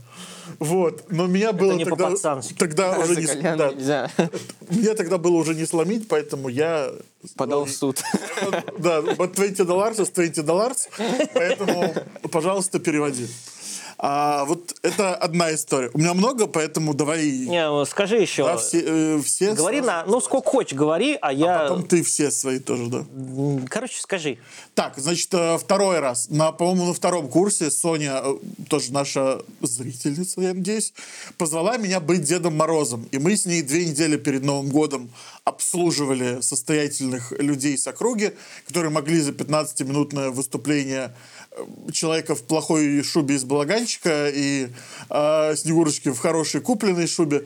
[0.58, 1.04] Вот.
[1.10, 2.14] Но меня было не тогда,
[2.58, 3.56] тогда уже не...
[3.56, 3.70] да.
[3.72, 4.10] нельзя.
[4.68, 6.90] Мне тогда было уже не сломить, поэтому я...
[7.36, 8.02] Подал в суд.
[8.78, 10.88] Да, but 20 dollars is 20 dollars,
[11.34, 11.94] поэтому,
[12.30, 13.26] пожалуйста, переводи.
[13.98, 15.90] А, вот это одна история.
[15.94, 17.26] У меня много, поэтому давай...
[17.26, 18.44] Не, ну, скажи еще.
[18.44, 22.30] да, все, э, все Говори на, ну сколько хочешь, говори, а я, Потом ты все
[22.30, 23.04] свои тоже, да.
[23.68, 24.38] Короче, скажи.
[24.74, 26.28] Так, значит, э, второй раз.
[26.30, 28.34] На, по-моему, на втором курсе Соня, э,
[28.68, 30.92] тоже наша зрительница, я надеюсь,
[31.36, 33.08] позвала меня быть Дедом Морозом.
[33.10, 35.10] И мы с ней две недели перед Новым годом
[35.44, 38.32] обслуживали состоятельных людей с округи,
[38.66, 41.14] которые могли за 15-минутное выступление
[41.92, 44.68] человека в плохой шубе из балаганчика и
[45.10, 47.44] э, Снегурочки в хорошей купленной шубе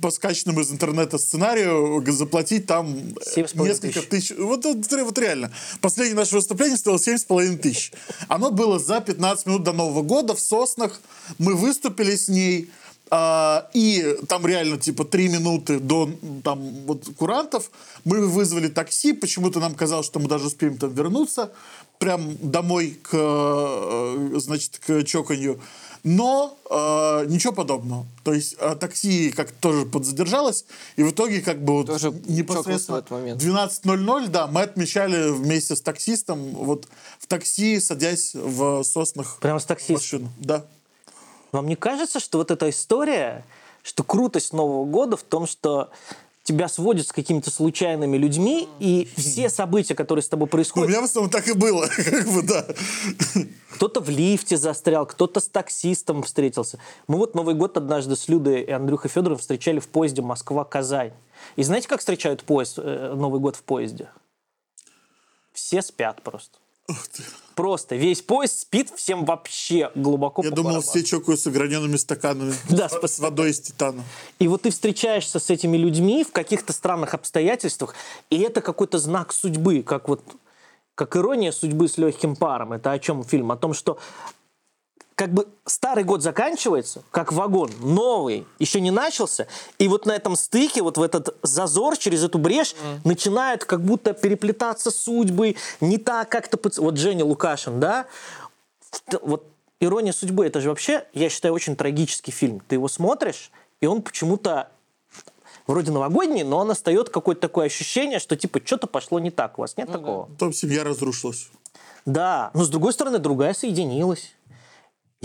[0.00, 2.96] по скачанному из интернета сценарию заплатить там
[3.36, 4.08] несколько тысяч.
[4.08, 4.36] тысяч.
[4.38, 5.52] Вот, вот, вот реально.
[5.80, 7.92] Последнее наше выступление стоило 7,5 тысяч.
[8.28, 11.00] Оно было за 15 минут до Нового года в Соснах.
[11.38, 12.70] Мы выступили с ней.
[13.10, 16.10] а, и там реально типа три минуты до
[16.42, 17.70] там вот курантов
[18.04, 21.52] мы вызвали такси почему-то нам казалось что мы даже успеем там вернуться
[21.98, 25.60] прям домой к э, значит к чоканью
[26.02, 31.62] но э, ничего подобного то есть э, такси как тоже подзадержалось и в итоге как
[31.62, 33.42] бы вот Тоже непосредственно чокнулся в этот момент.
[33.42, 39.64] 12.00, да, мы отмечали вместе с таксистом, вот в такси, садясь в соснах Прямо с
[39.64, 39.94] таксистом.
[39.94, 40.28] машину.
[40.38, 40.64] Да.
[41.52, 43.44] Вам не кажется, что вот эта история,
[43.82, 45.90] что крутость Нового года в том, что
[46.46, 51.00] тебя сводят с какими-то случайными людьми, и все события, которые с тобой У происходят, меня
[51.00, 52.66] в основном так и было, как бы, да.
[53.70, 56.78] кто-то в лифте застрял, кто-то с таксистом встретился.
[57.08, 61.12] Мы вот Новый год однажды с Людой и Андрюхой Федоровым встречали в поезде Москва-Казань.
[61.56, 64.08] И знаете, как встречают поезд, э, Новый год в поезде?
[65.52, 66.58] Все спят просто.
[67.56, 70.82] Просто весь поезд спит, всем вообще глубоко Я думал, барабану.
[70.82, 74.04] все чокаются гранеными стаканами Да, с, с водой из титана.
[74.38, 77.94] И вот ты встречаешься с этими людьми в каких-то странных обстоятельствах,
[78.28, 80.22] и это какой-то знак судьбы, как вот
[80.94, 82.74] как ирония судьбы с легким паром.
[82.74, 83.50] Это о чем фильм?
[83.50, 83.98] О том, что
[85.16, 89.48] как бы старый год заканчивается, как вагон, новый еще не начался,
[89.78, 94.12] и вот на этом стыке, вот в этот зазор, через эту брешь, начинают как будто
[94.12, 96.58] переплетаться судьбы, не так как-то...
[96.80, 98.06] Вот Женя Лукашин, да?
[99.22, 99.44] Вот
[99.80, 102.62] «Ирония судьбы»— это же вообще, я считаю, очень трагический фильм.
[102.68, 103.50] Ты его смотришь,
[103.80, 104.70] и он почему-то
[105.66, 109.58] вроде новогодний, но он остает какое-то такое ощущение, что типа что-то пошло не так.
[109.58, 110.26] У вас нет такого?
[110.26, 111.48] Потом семья разрушилась.
[112.06, 114.35] Да, но с другой стороны, другая соединилась.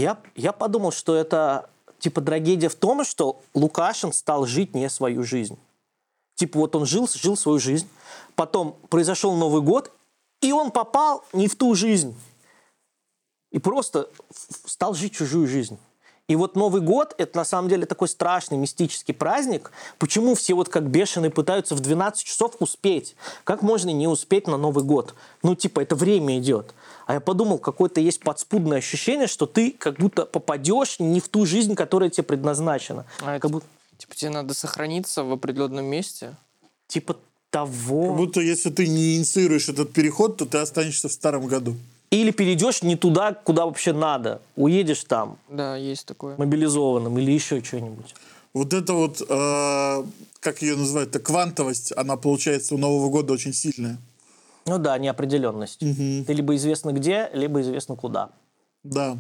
[0.02, 5.24] Я, я подумал, что это типа трагедия в том, что Лукашин стал жить не свою
[5.24, 5.60] жизнь.
[6.36, 7.88] Типа вот он жил, жил свою жизнь,
[8.36, 9.92] потом произошел Новый год,
[10.42, 12.16] и он попал не в ту жизнь.
[13.52, 14.10] И просто
[14.66, 15.78] стал жить чужую жизнь.
[16.32, 19.70] И вот Новый год– это на самом деле такой страшный мистический праздник.
[20.00, 23.18] Почему все вот как бешеные пытаются в 12 часов успеть?
[23.44, 25.14] Как можно не успеть на Новый год?
[25.44, 26.74] Ну, типа, это время идет.
[27.06, 31.46] А я подумал, какое-то есть подспудное ощущение, что ты как будто попадешь не в ту
[31.46, 33.06] жизнь, которая тебе предназначена.
[33.20, 33.68] А это, Как будто,
[33.98, 36.34] Типа тебе надо сохраниться в определенном месте.
[36.88, 38.14] типа Как того.
[38.14, 41.76] будто если ты не инициируешь этот переход, то ты останешься в старом году.
[42.12, 44.42] Или перейдешь не туда, куда вообще надо.
[44.58, 46.36] Уедешь там, Да, есть такое.
[46.38, 48.14] мобилизованным, или еще что-нибудь.
[48.54, 50.04] Вот это вот, э,
[50.42, 53.98] как ее называют-то, квантовость, она получается у Нового года очень сильная.
[54.66, 55.80] Ну да, неопределенность.
[55.80, 58.30] Ты либо известно где, либо известно куда.
[58.84, 59.18] Да.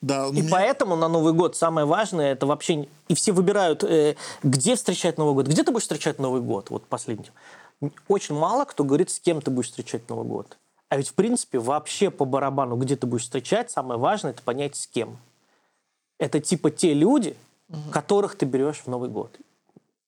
[0.00, 4.14] Да, И меня- поэтому на Новый год самое важное это вообще и все выбирают, э,
[4.44, 7.32] где встречать Новый год, где ты будешь встречать Новый год, вот последний.
[8.06, 10.56] Очень мало кто говорит, с кем ты будешь встречать Новый год.
[10.88, 14.76] А ведь в принципе вообще по барабану, где ты будешь встречать, самое важное это понять
[14.76, 15.18] с кем.
[16.18, 17.36] Это типа те люди,
[17.92, 19.36] которых ты берешь в Новый год,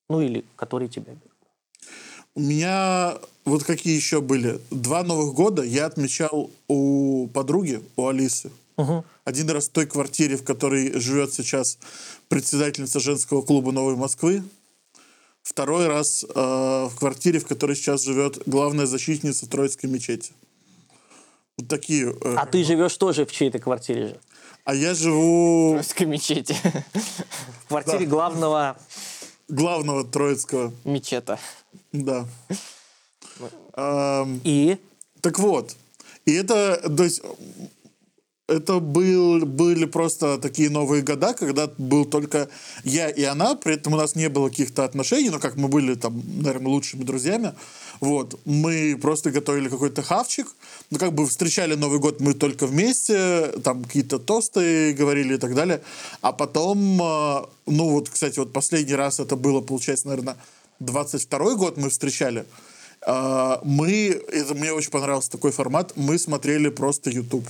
[0.09, 1.31] ну или которые тебя берут.
[2.33, 4.59] У меня вот какие еще были.
[4.71, 8.51] Два Новых года я отмечал у подруги, у Алисы.
[9.25, 11.77] Один раз в той квартире, в которой живет сейчас
[12.29, 14.43] председательница женского клуба Новой Москвы.
[15.43, 20.33] Второй раз э, в квартире, в которой сейчас живет главная защитница Троицкой мечети.
[21.67, 22.13] Такие.
[22.21, 24.19] э, А ты живешь тоже в чьей-то квартире же?
[24.63, 26.55] а я живу Троицкой мечети.
[27.65, 28.05] В квартире Да.
[28.05, 28.77] главного...
[29.47, 30.71] главного Троицкого.
[30.85, 31.39] Мечета.
[31.91, 32.25] Да.
[33.73, 34.77] Ам, И...
[35.21, 35.75] Так вот,
[36.25, 37.21] и это, то есть,
[38.51, 42.49] это был, были просто такие новые года, когда был только
[42.83, 45.95] я и она, при этом у нас не было каких-то отношений, но как мы были
[45.95, 47.53] там, наверное, лучшими друзьями,
[47.99, 50.47] вот, мы просто готовили какой-то хавчик,
[50.89, 55.55] ну, как бы встречали Новый год мы только вместе, там какие-то тосты говорили и так
[55.55, 55.81] далее,
[56.21, 60.35] а потом, э, ну, вот, кстати, вот последний раз это было, получается, наверное,
[60.79, 62.45] 22 год мы встречали,
[63.03, 67.47] а, мы, это мне очень понравился такой формат, мы смотрели просто YouTube.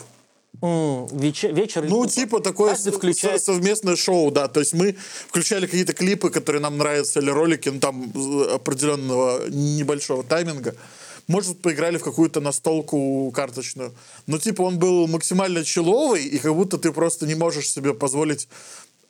[0.62, 1.86] М, вече- вечер...
[1.88, 3.42] Ну, типа такое включает...
[3.42, 4.48] совместное шоу, да.
[4.48, 4.96] То есть мы
[5.28, 8.12] включали какие-то клипы, которые нам нравятся, или ролики, ну, там,
[8.54, 10.76] определенного небольшого тайминга.
[11.28, 13.94] Может, поиграли в какую-то настолку карточную.
[14.28, 18.48] Но, типа, он был максимально человый, и как будто ты просто не можешь себе позволить...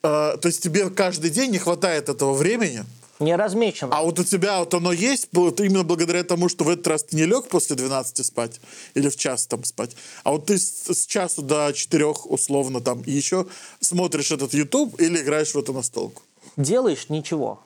[0.03, 2.83] э, то есть тебе каждый день не хватает этого времени,
[3.21, 3.95] Не размечено.
[3.95, 7.03] а вот у тебя вот оно есть вот именно благодаря тому, что в этот раз
[7.03, 8.59] ты не лег после 12 спать
[8.95, 13.01] или в час там спать, а вот ты с, с часу до 4 условно там
[13.03, 13.45] и еще
[13.79, 16.23] смотришь этот YouTube или играешь в эту настолку.
[16.57, 17.59] Делаешь ничего.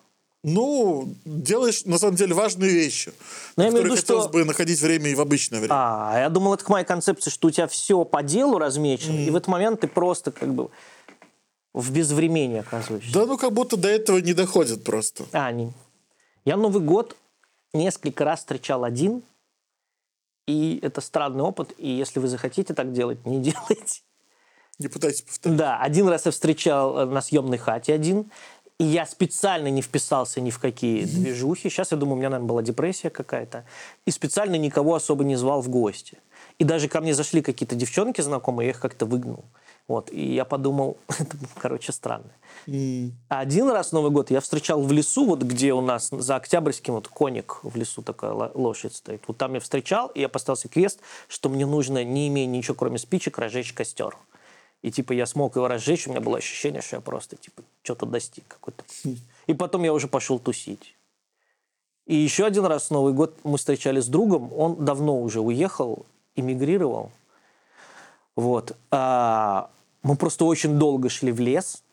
[0.48, 3.12] Ну, делаешь на самом деле важные вещи,
[3.56, 5.74] Но на я которые виду, хотелось что- бы находить время и в обычное время.
[5.76, 9.32] А, я думал, это к моей концепции, что у тебя все по делу размечено, и
[9.32, 10.70] в этот момент ты просто как бы
[11.76, 13.12] в безвремении оказываешься.
[13.14, 15.26] Да ну как будто до этого не доходит просто.
[15.34, 15.74] А, не.
[16.46, 17.18] Я Новый год
[17.74, 19.24] несколько раз встречал один,
[20.48, 24.02] и это странный опыт, и если вы захотите так делать, не делайте.
[24.80, 25.58] Не пытайтесь повторить.
[25.58, 28.32] Да, один раз я встречал э, на съемной хате один,
[28.78, 31.70] и я специально не вписался ни в какие движухи.
[31.70, 33.66] Сейчас, я думаю, у меня, наверное, была депрессия какая-то.
[34.06, 36.18] И специально никого особо не звал в гости.
[36.58, 39.46] И даже ко мне зашли какие-то девчонки знакомые, я их как-то выгнал.
[39.88, 42.32] Вот, и я подумал, это, короче, странно.
[43.30, 46.96] А один раз Новый год я встречал в лесу, вот где у нас за Октябрьским
[46.96, 49.22] вот коник в лесу такая ло- лошадь стоит.
[49.28, 52.74] Вот там я встречал, и я поставил себе крест, что мне нужно, не имея ничего
[52.76, 54.18] кроме спичек, разжечь костер.
[54.82, 58.06] И типа я смог его разжечь, у меня было ощущение, что я просто типа что-то
[58.06, 58.84] достиг какой-то.
[59.48, 60.96] И потом я уже пошел тусить.
[62.06, 67.12] И еще один раз Новый год мы встречались с другом, он давно уже уехал, эмигрировал.
[68.36, 68.76] Вот.
[68.92, 69.70] А,
[70.04, 71.84] мы просто очень долго шли в лес,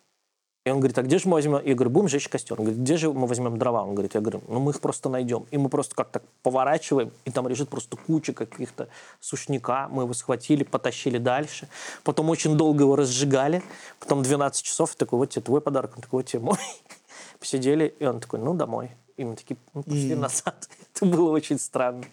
[0.65, 1.61] и он говорит, а где же мы возьмем?
[1.65, 2.57] Я говорю, будем жечь костер.
[2.57, 3.83] Он говорит, где же мы возьмем дрова?
[3.83, 5.45] Он говорит, я говорю, ну мы их просто найдем.
[5.51, 9.89] И мы просто как-то поворачиваем, и там лежит просто куча каких-то сушняка.
[9.89, 11.69] Мы его схватили, потащили дальше.
[12.05, 13.61] Потом очень долго его разжигали.
[13.99, 15.95] Потом 12 часов, я такой, вот тебе твой подарок.
[15.97, 16.59] Он такой, вот тебе мой.
[17.41, 18.93] Посидели, и он такой, ну домой.
[19.17, 20.69] И мы такие, ну пошли назад.
[20.95, 22.05] Это было очень странно.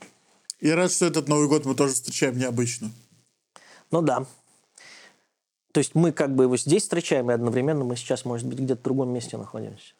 [0.60, 2.90] Я рад, что этот Новый год мы тоже встречаем необычно.
[3.92, 4.26] Ну да.
[5.72, 8.80] То есть мы как бы его здесь встречаем, и одновременно мы сейчас, может быть, где-то
[8.82, 9.94] в другом месте находимся.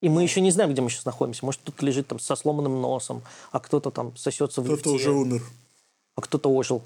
[0.00, 1.44] И мы еще не знаем, где мы сейчас находимся.
[1.44, 5.10] Может, кто-то лежит там со сломанным носом, а кто-то там сосется в Кто-то лифте, уже
[5.10, 5.42] умер.
[6.14, 6.82] а кто-то ожил.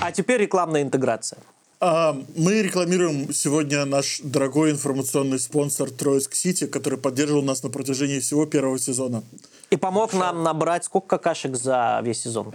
[0.00, 1.38] А теперь рекламная интеграция.
[1.84, 8.20] А, Мы рекламируем сегодня наш дорогой информационный спонсор Троицк Сити, который поддерживал нас на протяжении
[8.20, 9.24] всего первого сезона.
[9.70, 12.54] И помог нам набрать сколько какашек за весь сезон?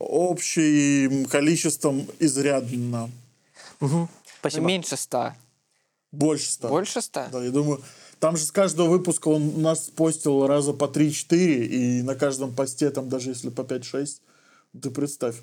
[0.00, 3.10] Общим количеством изрядно.
[4.40, 4.64] Спасибо.
[4.64, 5.36] Меньше ста.
[6.10, 6.68] Больше ста.
[6.68, 7.28] Больше ста?
[7.30, 7.82] Да, я думаю,
[8.18, 12.88] там же с каждого выпуска он нас постил раза по 3-4, и на каждом посте,
[12.88, 14.22] там даже если по 5-6,
[14.80, 15.36] ты представь.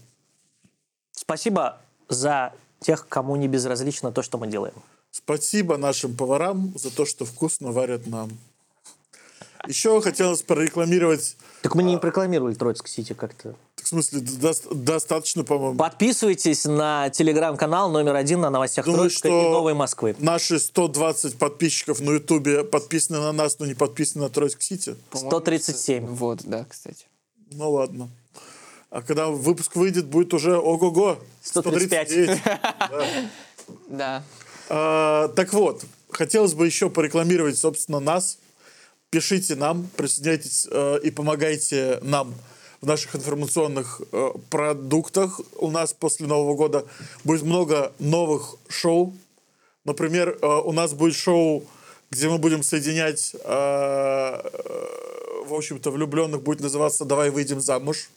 [1.12, 1.78] Спасибо
[2.10, 4.76] за тех, кому не безразлично то, что мы делаем.
[5.12, 8.32] Спасибо нашим поварам за то, что вкусно варят нам.
[9.68, 13.56] Еще хотелось прорекламировать, Так мы не рекламировали Троицк Сити как-то.
[13.82, 19.32] в смысле, дос- достаточно, по-моему, Подписывайтесь на телеграм-канал номер один на новостях Думаю, Троицка и
[19.32, 20.16] что Новой Москвы.
[20.20, 24.96] наши 120 подписчиков на Ютубе подписаны на нас, но не подписаны на Троицк Сити.
[25.10, 26.06] По-моему, 137.
[26.06, 27.06] Вот, да, кстати.
[27.52, 28.10] Ну ладно.
[28.96, 31.20] А когда выпуск выйдет, будет уже ого-го.
[31.42, 32.08] 135.
[32.08, 32.42] 139.
[33.90, 34.24] Да.
[34.70, 38.38] А, так вот, хотелось бы еще порекламировать, собственно, нас.
[39.10, 42.34] Пишите нам, присоединяйтесь э, и помогайте нам
[42.80, 45.42] в наших информационных э, продуктах.
[45.58, 46.86] У нас после Нового года
[47.26, 49.14] будет много новых шоу.
[49.84, 51.66] Например, э, у нас будет шоу,
[52.12, 54.86] где мы будем соединять э, э,
[55.46, 58.10] в общем-то, влюбленных будет называться «Давай выйдем замуж».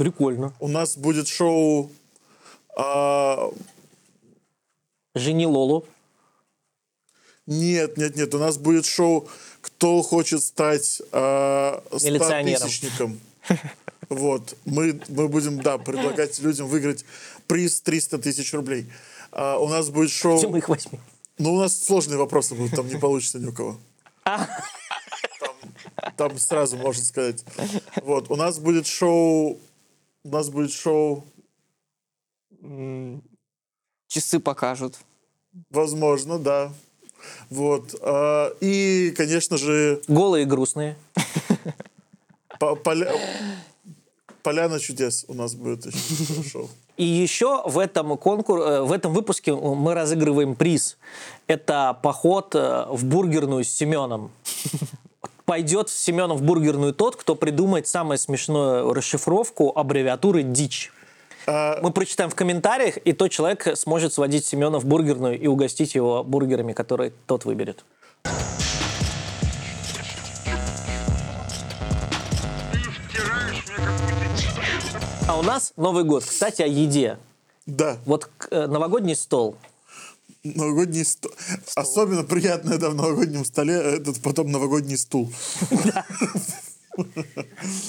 [0.00, 0.54] Прикольно.
[0.60, 1.90] У нас будет шоу
[2.74, 3.50] а,
[5.14, 5.84] Жени Лолу.
[7.46, 8.34] Нет, нет, нет.
[8.34, 9.28] У нас будет шоу
[9.60, 12.56] «Кто хочет стать Милиционером.
[12.56, 13.20] статистичником».
[14.08, 14.56] Вот.
[14.64, 17.04] Мы, мы будем, да, предлагать людям выиграть
[17.46, 18.90] приз 300 тысяч рублей.
[19.32, 20.38] А, у нас будет шоу...
[20.38, 20.98] Где мы их возьмем?
[21.36, 23.78] Ну, у нас сложные вопросы будут, там не получится ни у кого.
[24.24, 24.46] Там,
[26.16, 27.44] там сразу можно сказать.
[28.02, 28.30] Вот.
[28.30, 29.60] У нас будет шоу...
[30.24, 31.24] У нас будет шоу...
[34.08, 34.98] Часы покажут.
[35.70, 36.72] Возможно, да.
[37.48, 37.94] Вот.
[38.02, 40.96] А, И, конечно же, Голые и грустные.
[42.58, 43.14] по- поля-
[44.42, 46.70] Поляна чудес у нас будет еще шоу.
[46.96, 48.60] И еще в этом конкур...
[48.60, 50.98] э, в этом выпуске мы разыгрываем приз.
[51.46, 54.30] Это поход э, в бургерную с Семеном.
[55.50, 60.92] Пойдет в бургерную тот, кто придумает самую смешную расшифровку аббревиатуры «дичь».
[61.44, 65.96] А, Мы прочитаем в комментариях, и тот человек сможет сводить Семена в бургерную и угостить
[65.96, 67.84] его бургерами, которые тот выберет.
[75.26, 76.22] А у нас Новый год.
[76.22, 77.18] Кстати, о еде.
[77.66, 79.56] Да, Вот э, новогодний стол.
[80.44, 81.32] Новогодний стол.
[81.74, 85.30] Особенно приятное да, в новогоднем столе этот потом новогодний стул.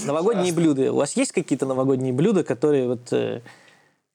[0.06, 0.92] Новогодние блюда.
[0.94, 3.42] У вас есть какие-то новогодние блюда, которые вот э,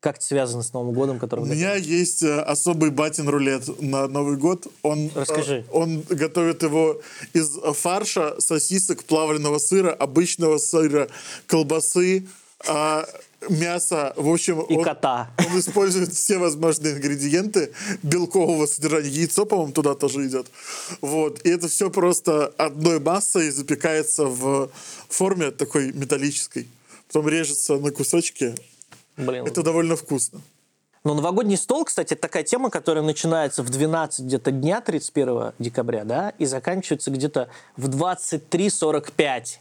[0.00, 1.46] как-то связаны с Новым годом, У которые...
[1.48, 4.66] меня есть э, особый батин рулет на Новый год.
[4.82, 5.64] Он, Расскажи.
[5.66, 7.00] э, Он готовит его
[7.32, 11.08] из фарша, сосисок, плавленного сыра, обычного сыра,
[11.46, 12.26] колбасы,
[12.68, 13.06] а,
[13.48, 14.12] мяса.
[14.16, 15.30] В общем, И он, кота.
[15.38, 17.72] он использует все возможные ингредиенты
[18.02, 19.08] белкового содержания.
[19.08, 20.46] Яйцо, по-моему, туда тоже идет.
[21.00, 21.40] Вот.
[21.44, 24.70] И это все просто одной массой запекается в
[25.08, 26.68] форме такой металлической.
[27.08, 28.54] Потом режется на кусочки.
[29.16, 29.46] Блин.
[29.46, 30.40] Это довольно вкусно.
[31.04, 36.02] Но новогодний стол, кстати, это такая тема, которая начинается в 12 где-то дня 31 декабря,
[36.04, 39.58] да, и заканчивается где-то в 23.45.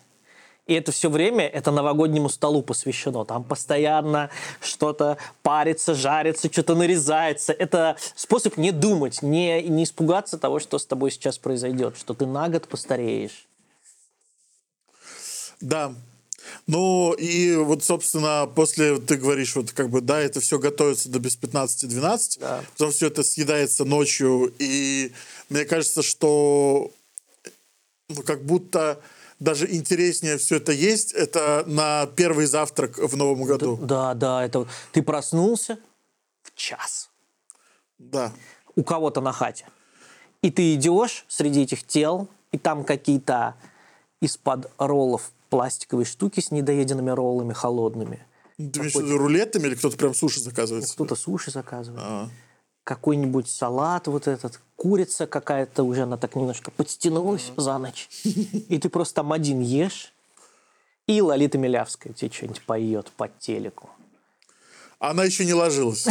[0.68, 3.24] И это все время это новогоднему столу посвящено.
[3.24, 7.53] Там постоянно что-то парится, жарится, что-то нарезается.
[7.53, 12.26] Это способ не думать, не, не испугаться того, что с тобой сейчас произойдет, что ты
[12.26, 13.47] на год постареешь.
[15.61, 15.93] Да.
[16.68, 21.20] Ну, и вот, собственно, после, ты говоришь, вот как бы, да, это все готовится до
[21.20, 22.63] без 15-12, Да.
[22.74, 25.11] потом все это съедается ночью, и
[25.49, 26.91] мне кажется, что
[28.09, 28.99] ну, как будто
[29.40, 33.78] даже интереснее все это есть, это на первый завтрак в Новом году.
[33.82, 35.78] Да, да, это ты проснулся
[36.44, 37.10] в час.
[37.98, 38.32] Да.
[38.76, 39.66] у кого-то на хате.
[40.42, 43.56] И ты идешь среди этих тел, и там какие-то
[44.22, 48.26] из-под роллов пластиковые штуки с недоеденными роллами холодными.
[48.58, 50.90] Ты имеешь в виду рулетами или кто-то прям суши заказывает?
[50.92, 52.02] Кто-то суши заказывает.
[52.04, 52.30] А.
[52.84, 54.62] Какой-нибудь салат вот этот.
[54.86, 58.08] Курица какая-то уже, она так немножко подстянулась за ночь.
[58.24, 60.14] И ты просто там один ешь,
[61.08, 63.90] и Лолита Милявская тебе что-нибудь поет по телеку.
[65.00, 66.06] Она еще не ложилась.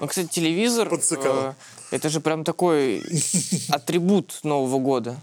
[0.00, 1.56] Ну, кстати, телевизор, Подсыкала.
[1.92, 3.02] э, это же прям такой
[3.70, 5.16] атрибут Нового года.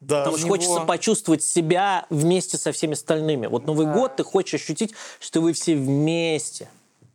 [0.00, 0.18] Да.
[0.18, 3.46] Потому что него- хочется почувствовать себя вместе со всеми остальными.
[3.46, 6.68] Вот Новый год ты хочешь ощутить, что вы все вместе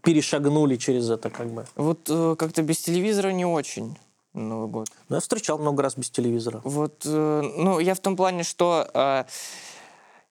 [0.04, 1.66] перешагнули через это как бы.
[1.76, 3.98] Вот э, как-то без телевизора не очень
[4.34, 4.88] Новый год.
[5.10, 6.62] Но я встречал много раз без телевизора.
[6.64, 8.90] Вот, э, ну, я в том плане, что...
[8.94, 9.24] э,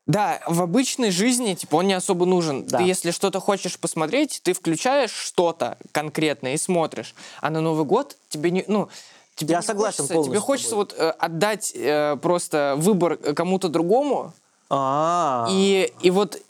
[0.07, 2.65] да, в обычной жизни, типа, он не особо нужен.
[2.65, 2.79] Да.
[2.79, 7.15] Ты, если что-то хочешь посмотреть, ты включаешь что-то конкретное и смотришь.
[7.41, 8.65] А на Новый год тебе не...
[8.69, 8.89] Ну,
[9.35, 13.35] тебе Я не согласен хочется, полностью Тебе хочется вот э, отдать э, просто выбор э,
[13.35, 14.33] кому-то другому,
[14.71, 16.41] А, и, и вот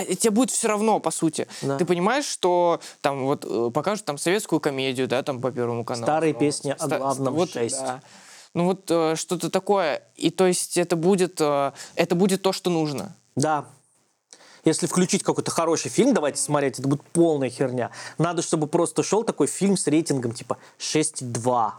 [0.00, 1.46] а тебе будет все равно, по сути.
[1.62, 1.78] Да.
[1.78, 6.06] Ты понимаешь, что там вот э, покажут там советскую комедию, да, там по Первому каналу.
[6.06, 7.80] Старые Ну, песни о главном вот, счастье.
[7.86, 8.02] да.
[8.54, 10.02] Ну вот э, что-то такое.
[10.16, 13.14] И то есть это будет, э, это будет то, что нужно.
[13.36, 13.64] да.
[14.62, 17.90] Если включить какой-то хороший фильм, давайте смотреть, это будет полная херня.
[18.18, 21.70] Надо, чтобы просто шел такой фильм с рейтингом типа 6,2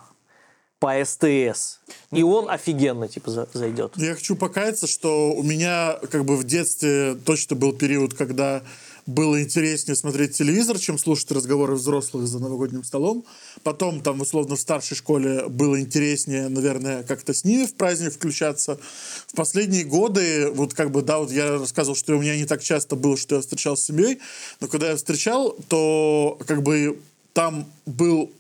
[0.82, 1.78] по СТС.
[2.12, 3.94] И он офигенно типа за- зайдет.
[3.98, 8.64] Я хочу покаяться, что у меня как бы в детстве точно был период, когда
[9.06, 13.26] было интереснее смотреть телевизор, чем слушать разговоры взрослых за новогодним столом.
[13.62, 18.80] Потом, там, условно, в старшей школе было интереснее, наверное, как-то с ними в праздник включаться.
[19.28, 22.64] В последние годы, вот как бы, да, вот я рассказывал, что у меня не так
[22.64, 24.18] часто было, что я встречал с семьей,
[24.60, 27.00] но когда я встречал, то как бы
[27.34, 28.32] там был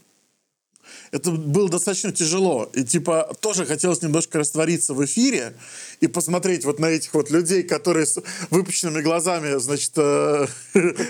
[1.11, 2.69] это было достаточно тяжело.
[2.73, 5.53] И, типа, тоже хотелось немножко раствориться в эфире
[5.99, 10.47] и посмотреть вот на этих вот людей, которые с выпущенными глазами, значит, э,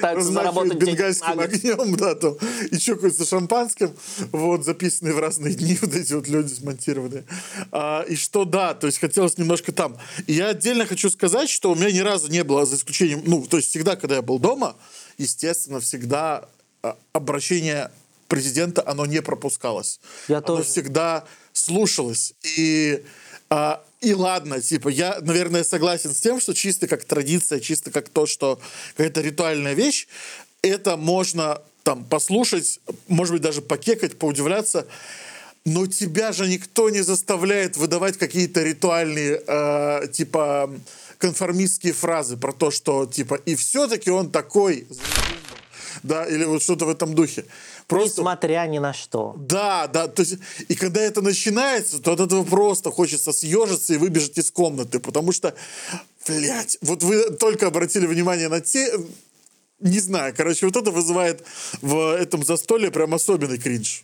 [0.01, 2.35] размахивают бенгальским огнем, да, там,
[2.71, 3.93] и чокаются шампанским,
[4.31, 7.23] вот, записанные в разные дни вот эти вот люди смонтированные.
[7.71, 9.97] А, и что, да, то есть хотелось немножко там.
[10.27, 13.45] И я отдельно хочу сказать, что у меня ни разу не было, за исключением, ну,
[13.45, 14.75] то есть всегда, когда я был дома,
[15.17, 16.49] естественно, всегда
[16.83, 17.91] а, обращение
[18.31, 19.99] президента, оно не пропускалось.
[20.29, 20.63] Я оно тоже.
[20.63, 22.33] всегда слушалось.
[22.57, 23.03] И,
[23.49, 28.07] а, и ладно, типа, я, наверное, согласен с тем, что чисто как традиция, чисто как
[28.07, 28.57] то, что
[28.95, 30.07] какая-то ритуальная вещь,
[30.61, 32.79] это можно там послушать,
[33.09, 34.87] может быть, даже покекать, поудивляться,
[35.65, 40.71] но тебя же никто не заставляет выдавать какие-то ритуальные, э, типа,
[41.17, 44.87] конформистские фразы про то, что, типа, и все-таки он такой,
[46.03, 47.43] да, или вот что-то в этом духе.
[47.91, 49.35] Просто Несмотря ни на что.
[49.37, 50.37] да, да, то есть,
[50.69, 55.33] и когда это начинается, то от этого просто хочется съежиться и выбежать из комнаты, потому
[55.33, 55.53] что,
[56.25, 58.93] блядь, вот вы только обратили внимание на те,
[59.79, 61.43] не знаю, короче, вот это вызывает
[61.81, 64.03] в этом застолье прям особенный кринж.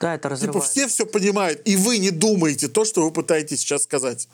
[0.00, 0.64] Да, это Типа разрывает.
[0.64, 4.28] все все понимают, и вы не думаете то, что вы пытаетесь сейчас сказать.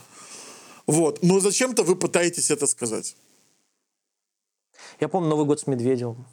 [0.87, 3.15] Вот, но зачем-то вы пытаетесь это сказать.
[5.01, 6.25] Я помню Новый год с Медведевым.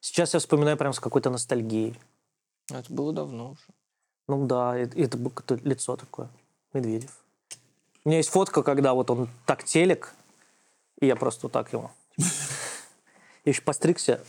[0.00, 1.98] Сейчас я вспоминаю прям с какой-то ностальгией.
[2.70, 3.62] Это было давно уже.
[4.28, 6.28] Ну да, это, это было какое-то лицо такое.
[6.72, 7.10] Медведев.
[8.04, 10.14] У меня есть фотка, когда вот он так телек,
[11.00, 11.90] и я просто вот так его.
[13.44, 14.22] Я еще постригся,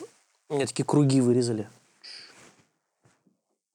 [0.48, 1.68] у меня такие круги вырезали.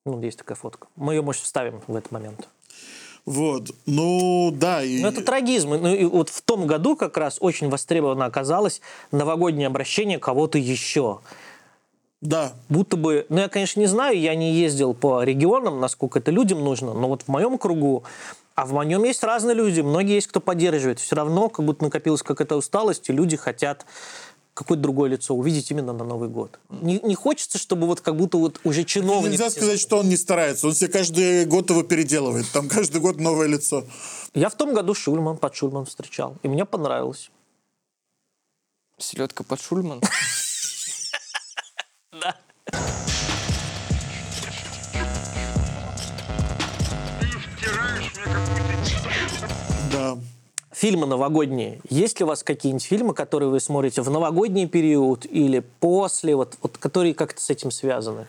[0.07, 0.89] Ну, есть такая фотка.
[0.97, 2.49] Мы ее, может, вставим в этот момент.
[3.27, 4.83] Вот, ну да.
[4.83, 5.03] И...
[5.03, 5.71] Ну, это трагизм.
[5.71, 8.81] Ну, и вот в том году как раз очень востребовано оказалось
[9.11, 11.21] новогоднее обращение кого-то еще.
[12.23, 16.31] Да, Будто бы, ну я, конечно, не знаю, я не ездил по регионам, насколько это
[16.31, 18.05] людям нужно, но вот в моем кругу,
[18.55, 20.99] а в моем есть разные люди, многие есть, кто поддерживает.
[20.99, 23.85] Все равно как будто накопилась какая-то усталость, и люди хотят
[24.55, 26.59] какое-то другое лицо увидеть именно на Новый год.
[26.71, 29.33] Не, не хочется, чтобы вот как будто вот уже чиновники...
[29.33, 30.67] нельзя сказать, что он не старается.
[30.67, 32.47] Он себе каждый год его переделывает.
[32.51, 33.85] Там каждый год новое лицо.
[34.33, 37.31] Я в том году Шульман под Шульман встречал, и мне понравилось.
[38.97, 40.01] Селедка под Шульман.
[42.21, 42.37] Да.
[49.93, 50.19] Да.
[50.73, 51.81] Фильмы новогодние.
[51.89, 56.57] Есть ли у вас какие-нибудь фильмы, которые вы смотрите в новогодний период или после, вот,
[56.61, 58.27] вот которые как-то с этим связаны?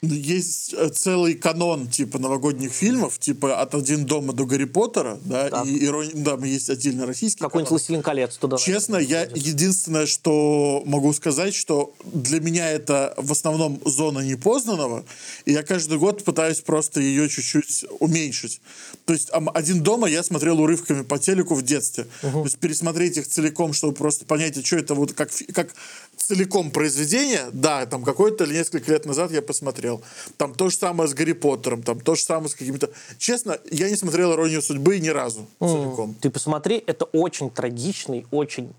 [0.00, 5.50] Есть э, целый канон типа новогодних фильмов, типа от «Один дома» до «Гарри Поттера», да,
[5.50, 5.66] Так.
[5.66, 7.70] и ирония, да, есть отдельно российский Какой-нибудь.
[7.70, 8.58] «Властелин колец» туда?
[8.58, 15.04] Честно, я единственное, что могу сказать, что для меня это в основном зона непознанного,
[15.46, 18.60] и я каждый год пытаюсь просто ее чуть-чуть уменьшить.
[19.04, 22.06] То есть «Один дома» я смотрел урывками по телеку в детстве.
[22.20, 25.74] То есть пересмотреть их целиком, чтобы просто понять, а что это вот как, как
[26.18, 30.02] целиком произведение, да, там какое-то или несколько лет назад я посмотрел.
[30.36, 32.90] Там то же самое с Гарри Поттером, там то же самое с какими-то...
[33.18, 36.14] Честно, я не смотрел «Иронию судьбы» ни разу целиком.
[36.20, 38.72] Ты посмотри, это очень трагичный, очень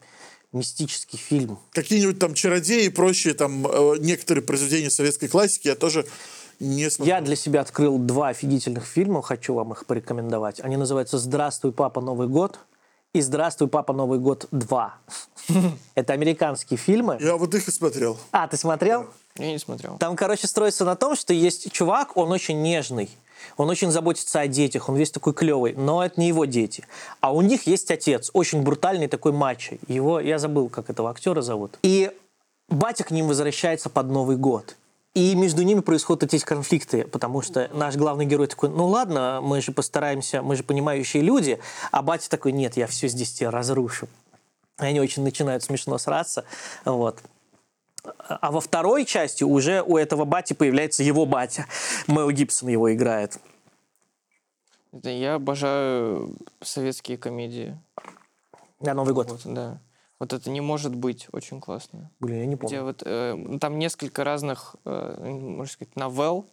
[0.52, 1.60] мистический фильм.
[1.74, 6.08] какие-нибудь там чародеи и прочие там э, некоторые произведения советской классики я тоже
[6.60, 7.18] не смотрел.
[7.18, 10.60] Я для себя открыл два офигительных фильма, хочу вам их порекомендовать.
[10.60, 12.60] Они называются «Здравствуй, папа, Новый год»
[13.14, 14.90] и «Здравствуй, папа, Новый год 2».
[15.96, 17.18] Это американские фильмы.
[17.20, 18.18] Я вот их и смотрел.
[18.32, 19.08] А, ты смотрел?
[19.36, 19.98] Я не смотрел.
[19.98, 23.10] Там, короче, строится на том, что есть чувак, он очень нежный.
[23.58, 26.86] Он очень заботится о детях, он весь такой клевый, но это не его дети.
[27.20, 29.78] А у них есть отец, очень брутальный такой мачо.
[29.88, 31.80] Его, я забыл, как этого актера зовут.
[31.82, 32.12] И
[32.68, 34.76] батя к ним возвращается под Новый год.
[35.20, 39.60] И между ними происходят эти конфликты, потому что наш главный герой такой, ну ладно, мы
[39.60, 41.60] же постараемся, мы же понимающие люди,
[41.92, 44.08] а батя такой, нет, я все здесь тебе разрушу.
[44.80, 46.46] И они очень начинают смешно сраться,
[46.86, 47.22] вот.
[48.30, 51.66] А во второй части уже у этого бати появляется его батя.
[52.08, 53.40] Мэл Гибсон его играет.
[55.04, 57.78] Я обожаю советские комедии.
[58.80, 59.30] На Новый год.
[59.30, 59.82] Вот, да.
[60.20, 62.12] Вот это не может быть очень классно.
[62.20, 62.84] Блин, я не Где помню.
[62.84, 66.46] вот э, там несколько разных, э, можно сказать, новелл.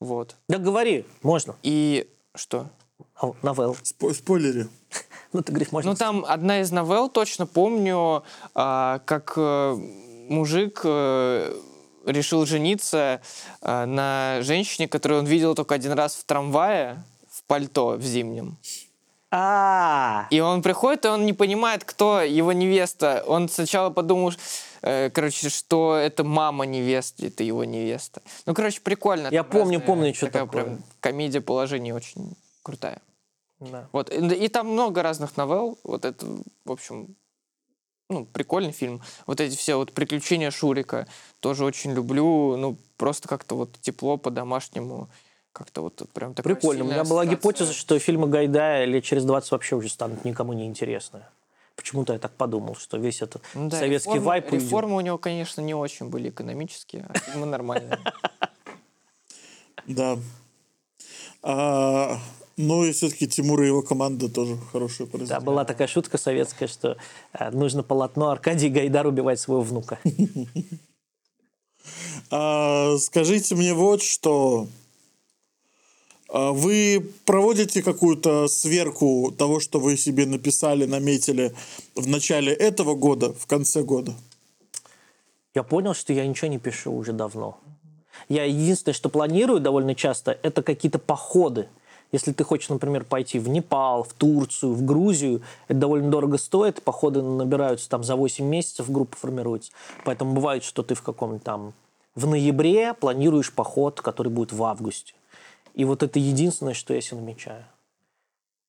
[0.00, 0.36] Вот.
[0.48, 1.54] Да говори, можно.
[1.62, 2.68] И что?
[3.14, 3.76] А, Новелл.
[3.82, 4.66] Спо- спойлери.
[5.32, 5.92] Ну, ты говоришь, можно.
[5.92, 9.74] Ну, там одна из новелл, точно помню, а, как э,
[10.28, 11.56] мужик э,
[12.04, 13.20] решил жениться
[13.60, 18.56] э, на женщине, которую он видел только один раз в трамвае, в пальто в зимнем.
[19.32, 23.22] А, И он приходит, и он не понимает, кто его невеста.
[23.28, 24.32] Он сначала подумал,
[24.82, 28.22] э, короче, что это мама невесты, это его невеста.
[28.46, 29.28] Ну, короче, прикольно.
[29.30, 30.64] Я помню, помню, что такое.
[30.64, 33.00] прям комедия положения очень крутая.
[33.60, 33.88] да.
[33.92, 34.12] Вот.
[34.12, 35.78] И, и там много разных новелл.
[35.84, 36.26] Вот это,
[36.64, 37.14] в общем,
[38.08, 39.00] ну, прикольный фильм.
[39.26, 41.06] Вот эти все вот приключения Шурика
[41.38, 42.56] тоже очень люблю.
[42.56, 45.08] Ну, просто как-то вот тепло по-домашнему.
[45.52, 46.84] Как-то вот прям такая Прикольно.
[46.84, 50.66] У меня была гипотеза, что фильмы Гайдая лет через 20 вообще уже станут никому не
[50.66, 51.22] интересны.
[51.74, 54.62] Почему-то я так подумал, что весь этот Ну да, советский реформы- вайп уйдет.
[54.66, 57.98] Реформы у него, конечно, не очень были экономические, а фильмы нормальные.
[59.86, 60.18] Да.
[61.42, 62.18] А,
[62.56, 65.40] ну и все-таки Тимур и его команда тоже хорошие Да, произведения.
[65.40, 66.96] была такая шутка советская, что
[67.32, 69.98] э, нужно полотно Аркадий Гайдар убивать своего внука.
[72.30, 74.68] А, скажите мне вот что.
[76.32, 81.52] А Вы проводите какую-то сверку того, что вы себе написали, наметили
[81.96, 84.14] в начале этого года, в конце года?
[85.54, 87.58] Я понял, что я ничего не пишу уже давно.
[88.28, 91.68] Я единственное, что планирую довольно часто, это какие-то походы.
[92.12, 96.80] Если ты хочешь, например, пойти в Непал, в Турцию, в Грузию, это довольно дорого стоит.
[96.82, 99.72] Походы набираются там за 8 месяцев, группа формируется.
[100.04, 101.74] Поэтому бывает, что ты в каком-то там...
[102.14, 105.14] В ноябре планируешь поход, который будет в августе.
[105.74, 107.64] И вот это единственное, что я себе намечаю.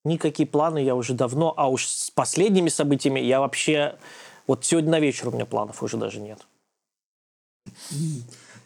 [0.04, 3.98] Никакие планы я уже давно, а уж с последними событиями я вообще...
[4.48, 6.40] Вот сегодня на вечер у меня планов уже даже нет.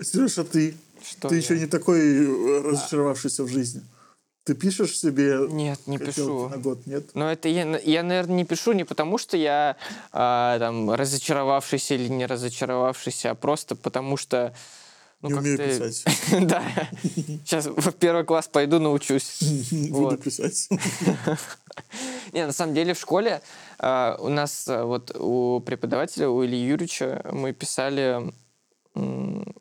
[0.02, 0.76] Сереж, а ты?
[1.04, 1.42] Что ты я?
[1.42, 3.82] еще не такой э, разочаровавшийся в жизни.
[4.46, 6.50] Ты пишешь себе Нет, не пишу.
[6.50, 7.16] на год, нет?
[7.16, 9.76] Но это я, я, наверное, не пишу не потому, что я
[10.12, 14.56] а, там разочаровавшийся или не разочаровавшийся, а просто потому что...
[15.30, 16.04] Ну, Не умею писать.
[16.48, 16.64] Да.
[17.44, 19.40] Сейчас в первый класс пойду, научусь.
[19.90, 20.70] Буду писать.
[22.32, 23.42] Не, на самом деле в школе
[23.80, 28.32] а, у нас а, вот у преподавателя, у Ильи Юрьевича, мы писали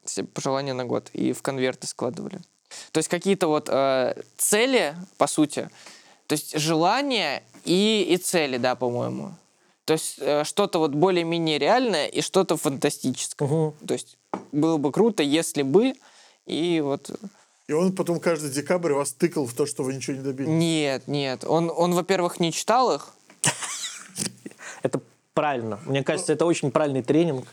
[0.05, 2.41] все пожелания на год и в конверты складывали.
[2.93, 5.71] То есть какие-то вот а, цели, по сути,
[6.27, 9.35] то есть желания и, и цели, да, по-моему.
[9.85, 13.47] То есть э, что-то вот более-менее реальное и что-то фантастическое.
[13.47, 13.75] Мгм.
[13.87, 14.17] То есть
[14.55, 15.95] было бы круто, если бы,
[16.47, 17.11] и вот...
[17.67, 20.51] И он потом каждый декабрь вас тыкал в то, что вы ничего не добились.
[20.51, 21.45] Нет, нет.
[21.45, 23.15] Он, он во-первых, не читал их,
[24.85, 25.01] Это
[25.33, 25.81] правильно.
[25.87, 27.47] Мне кажется, это очень правильный тренинг.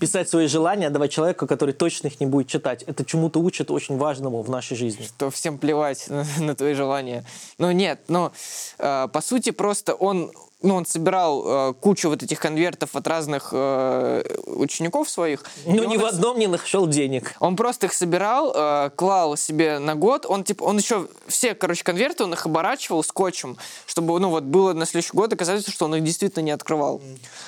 [0.00, 2.82] Писать свои желания, давать человеку, который точно их не будет читать.
[2.82, 5.06] Это чему-то учит очень важному в нашей жизни.
[5.16, 7.24] то всем плевать на, на твои желания.
[7.58, 8.32] Но нет, но
[8.78, 13.50] э, по сути просто он, ну, он собирал э, кучу вот этих конвертов от разных
[13.52, 15.44] э, учеников своих.
[15.66, 17.34] Ну, ни в их- одном не нашел денег.
[17.38, 20.26] Он просто их собирал, э, клал себе на год.
[20.26, 23.56] Он типа, он еще все, короче, конверты он их оборачивал скотчем,
[23.86, 27.00] чтобы, ну вот, было на следующий год оказывается, что он их действительно не открывал.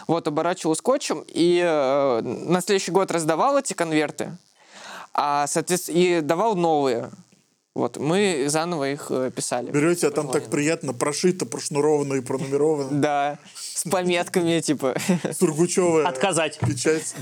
[0.07, 4.37] Вот оборачивал скотчем и э, на следующий год раздавал эти конверты,
[5.15, 7.11] а соответственно и давал новые.
[7.73, 9.71] Вот мы заново их э, писали.
[9.71, 13.01] Берете, а там так приятно прошито, прошнуровано и пронумеровано.
[13.01, 14.97] Да, с пометками типа.
[15.39, 16.59] Сургучевая Отказать.
[16.59, 17.15] печать.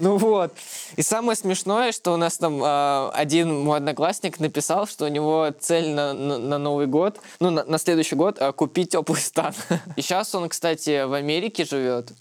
[0.00, 0.52] Ну вот.
[0.96, 5.54] И самое смешное, что у нас там э, один мой одноклассник написал, что у него
[5.60, 9.54] цель на, Новый год, ну, на, следующий год, э, купить теплый стан.
[9.94, 12.12] И сейчас он, кстати, в Америке живет.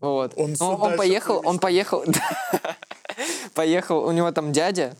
[0.00, 0.34] Вот.
[0.36, 2.04] Он Ну, он, поехал, он поехал,
[3.54, 4.94] поехал, у него там дядя,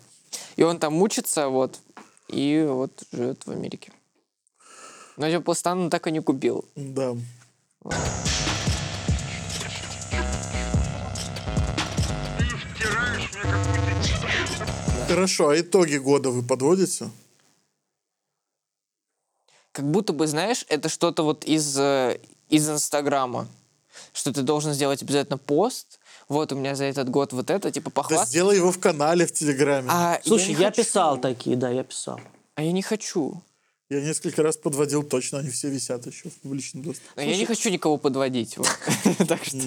[0.57, 1.81] и он там учится, вот,
[2.29, 3.93] и вот живет в Америке.
[5.17, 6.65] Но теплый стан он так и не купил.
[6.75, 7.17] Да.
[15.09, 17.11] Хорошо, а итоги года вы подводите?
[19.75, 23.49] как будто бы, знаешь, это что-то вот из, э, из Инстаграма.
[24.13, 25.99] Что ты должен сделать обязательно пост.
[26.29, 28.31] Вот у меня за этот год вот это, типа, Да похвастаться.
[28.31, 29.89] сделай его в канале, в Телеграме.
[29.91, 30.83] А Слушай, я, хочу.
[30.83, 32.21] писал такие, да, я писал.
[32.55, 33.43] А я не хочу.
[33.91, 37.09] Я несколько раз подводил, точно они все висят еще в публичном доступе.
[37.17, 38.57] Но я не хочу никого подводить.
[39.29, 39.59] Так что...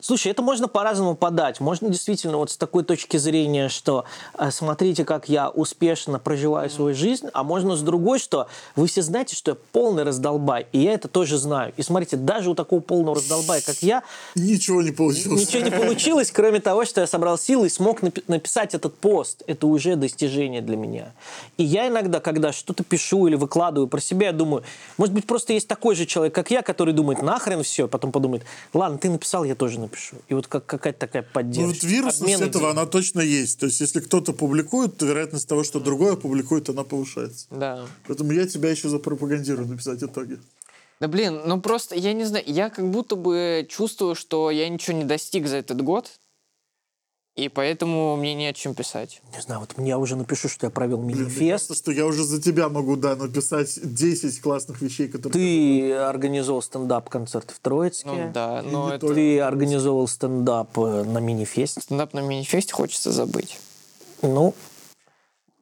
[0.00, 1.58] Слушай, это можно по-разному подать.
[1.58, 4.04] Можно действительно вот с такой точки зрения, что
[4.38, 8.46] э, смотрите, как я успешно проживаю свою жизнь, а можно с другой, что
[8.76, 11.72] вы все знаете, что я полный раздолбай, и я это тоже знаю.
[11.76, 14.04] И смотрите, даже у такого полного раздолбая, как я,
[14.36, 15.40] Ничего не получилось.
[15.40, 19.42] ничего не получилось, кроме того, что я собрал силы и смог напи- написать этот пост.
[19.48, 21.12] Это уже достижение для меня.
[21.56, 24.62] И я иногда, когда что-то пишу или выкладываю про себя, я думаю,
[24.96, 28.44] может быть, просто есть такой же человек, как я, который думает, нахрен все, потом подумает,
[28.72, 29.87] ладно, ты написал, я тоже напишу.
[29.88, 30.16] Напишу.
[30.28, 31.66] И вот как какая-то такая Ну, поддержка.
[31.66, 32.70] вот вирусность Обмен этого, идей.
[32.72, 33.58] она точно есть.
[33.58, 37.46] То есть, если кто-то публикует, то вероятность того, что другой опубликует, она повышается.
[37.50, 37.86] Да.
[38.06, 40.38] Поэтому я тебя еще запропагандирую написать итоги.
[41.00, 44.96] Да блин, ну просто, я не знаю, я как будто бы чувствую, что я ничего
[44.96, 46.10] не достиг за этот год,
[47.38, 49.22] и поэтому мне не о чем писать.
[49.32, 51.76] Не знаю, вот я уже напишу, что я провел мне мини-фест.
[51.76, 55.32] что я уже за тебя могу, да, написать 10 классных вещей, которые...
[55.32, 58.08] Ты организовал стендап-концерт в Троицке.
[58.08, 59.14] Ну да, И но это...
[59.14, 61.80] Ты организовал стендап э, на мини-фесте.
[61.80, 63.56] Стендап на мини-фесте хочется забыть.
[64.22, 64.52] Ну,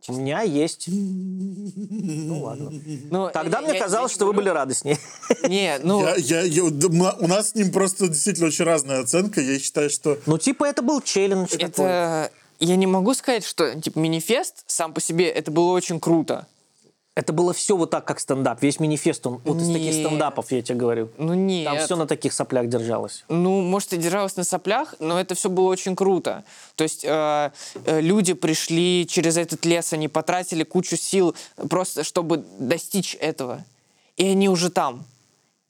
[0.08, 0.86] у меня есть.
[0.88, 2.72] Ну ладно.
[3.10, 4.98] Ну, Тогда я- мне я- казалось, я что вы не были радостнее.
[5.28, 6.00] говорю- Не, ну...
[6.02, 9.40] Я, я- я- у нас с ним просто действительно очень разная оценка.
[9.40, 10.18] Я считаю, что...
[10.26, 11.50] Ну, типа, это был челлендж.
[11.50, 11.66] такой.
[11.66, 12.30] Это...
[12.58, 16.46] Я не могу сказать, что типа мини-фест сам по себе это было очень круто.
[17.16, 18.62] Это было все вот так, как стендап.
[18.62, 20.06] Весь мини-фест, он вот из таких Нет.
[20.06, 21.08] стендапов, я тебе говорю.
[21.16, 21.64] Ну нет.
[21.64, 23.24] Там все на таких соплях держалось.
[23.30, 26.44] Ну, может, и держалась на соплях, но это все было очень круто.
[26.74, 27.52] То есть э,
[27.86, 31.34] э, люди пришли через этот лес, они потратили кучу сил
[31.70, 33.64] просто, чтобы достичь этого.
[34.18, 35.06] И они уже там.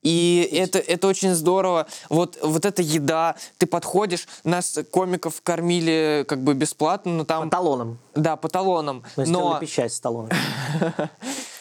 [0.06, 1.88] И это, это очень здорово.
[2.10, 7.50] Вот, вот эта еда, ты подходишь, нас комиков кормили как бы бесплатно, но там...
[7.50, 7.98] По талонам.
[8.14, 9.02] Да, по талонам.
[9.16, 9.58] Мы но...
[9.58, 10.36] печать с талонами.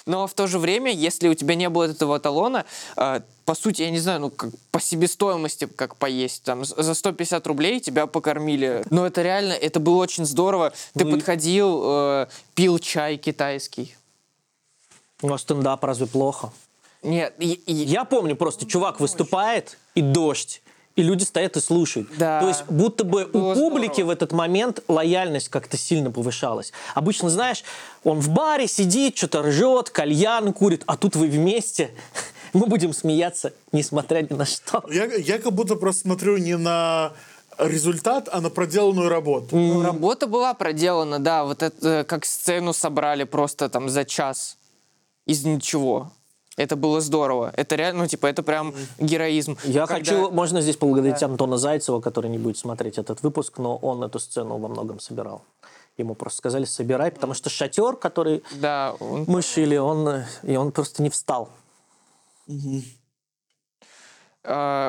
[0.05, 2.65] Но в то же время, если у тебя не было этого талона,
[2.95, 7.47] э, по сути, я не знаю, ну, как по себестоимости, как поесть, там, за 150
[7.47, 8.83] рублей тебя покормили.
[8.91, 10.71] Но это реально, это было очень здорово.
[10.93, 13.95] Ты Ну подходил, э, пил чай китайский.
[15.23, 16.51] Ну, а стендап разве плохо?
[17.05, 20.61] Нет, и- и- Я помню просто, чувак выступает, и дождь,
[20.95, 22.07] и люди стоят и слушают.
[22.17, 22.39] Да.
[22.41, 24.07] То есть будто бы у публики здорово.
[24.07, 26.71] в этот момент лояльность как-то сильно повышалась.
[26.93, 27.63] Обычно, знаешь,
[28.03, 31.91] он в баре сидит, что-то ржет, кальян курит, а тут вы вместе.
[32.53, 34.81] Мы будем смеяться, несмотря ни на что.
[34.89, 37.11] Я, я как будто просто смотрю не на
[37.57, 39.55] результат, а на проделанную работу.
[39.57, 44.57] ну, работа была проделана, да, вот это, э, как сцену собрали просто там за час
[45.25, 46.11] из ничего.
[46.57, 47.51] Это было здорово.
[47.57, 49.57] Это реально, ну, типа, это прям героизм.
[49.65, 53.75] Я Когда- хочу, можно здесь поблагодарить Антона Зайцева, который не будет смотреть этот выпуск, но
[53.77, 55.41] он эту сцену во многом собирал.
[55.97, 60.71] Ему просто сказали, собирай, потому что шатер, который Да, он мы шили, он, и он
[60.71, 61.49] просто не встал.
[62.47, 62.53] Э,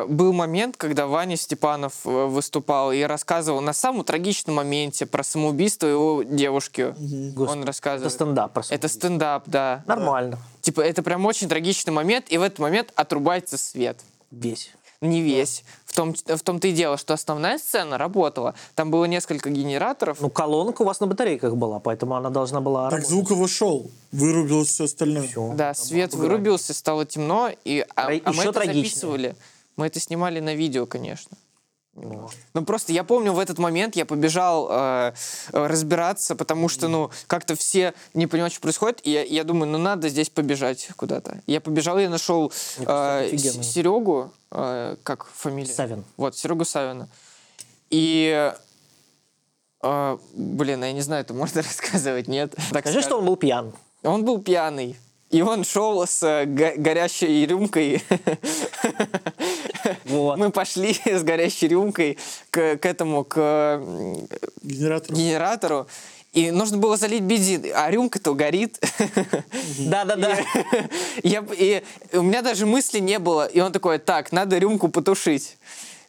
[0.09, 5.87] был момент, когда Ваня Степанов э, выступал и рассказывал на самом трагичном моменте про самоубийство
[5.87, 6.95] его девушки.
[6.99, 7.65] Он Господи,
[8.07, 8.75] Это стендап просто.
[8.75, 9.85] Это стендап, да.
[9.87, 10.39] Нормально.
[10.61, 14.01] Типа, это прям очень трагичный момент, и в этот момент отрубается свет.
[14.31, 14.73] Весь.
[15.01, 15.63] Не весь.
[15.85, 18.55] В, том, в том-то и дело, что основная сцена работала.
[18.75, 20.21] Там было несколько генераторов.
[20.21, 23.11] Ну, колонка у вас на батарейках была, поэтому она должна была Так работать.
[23.11, 25.27] звук его шел, вырубилось все остальное.
[25.27, 25.53] Всё.
[25.55, 28.85] да, свет вырубился, стало темно, и, а, а мы это трагичнее.
[28.85, 29.37] записывали.
[29.77, 31.37] Мы это снимали на видео, конечно.
[31.97, 35.13] Ну просто я помню в этот момент я побежал э,
[35.53, 39.71] э, разбираться, потому что ну как-то все не понимают, что происходит, и я, я думаю,
[39.71, 41.41] ну надо здесь побежать куда-то.
[41.47, 43.63] Я побежал, я нашел это офигенно.
[43.63, 45.73] Серегу, э, как фамилия?
[45.73, 46.05] Савин.
[46.17, 47.09] Вот Серегу Савина.
[47.89, 48.53] И
[49.83, 52.55] э, блин, я не знаю, это можно рассказывать, нет?
[52.73, 53.73] Так Скажи, что он был пьян.
[54.03, 54.97] он был пьяный.
[55.29, 58.03] И он шел с э, го- горящей рюмкой.
[60.05, 60.39] Вот.
[60.39, 62.19] Мы пошли с горящей рюмкой
[62.51, 64.29] к, к этому, к м,
[64.63, 65.15] Генератор.
[65.17, 65.87] генератору.
[66.33, 68.79] И нужно было залить бензин, а рюмка-то горит.
[69.79, 70.37] Да-да-да.
[71.23, 71.83] Я, и
[72.13, 73.47] у меня даже мысли не было.
[73.47, 75.57] И он такой, так, надо рюмку потушить.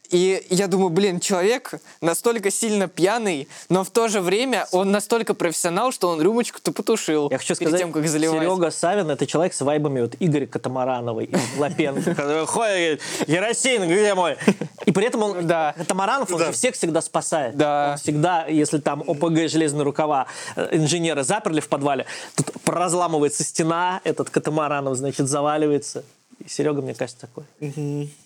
[0.09, 5.33] И я думаю, блин, человек настолько сильно пьяный, но в то же время он настолько
[5.33, 8.39] профессионал, что он рюмочку-то потушил Я хочу перед сказать, тем, как заливать.
[8.41, 12.11] Серега Савин это человек с вайбами вот Игоря Катамарановой и Лапенко.
[12.15, 14.37] который Ходит, говорит, Еросин, где мой?
[14.85, 15.73] И при этом он, Да.
[15.77, 16.45] Катамаранов, он Да.
[16.47, 17.55] же всех всегда спасает.
[17.57, 17.91] Да.
[17.91, 22.05] Он всегда, если там ОПГ железные рукава э, инженера заперли в подвале,
[22.35, 26.03] тут разламывается стена, этот Катамаранов, значит, заваливается.
[26.39, 27.45] И Серега, мне кажется, такой.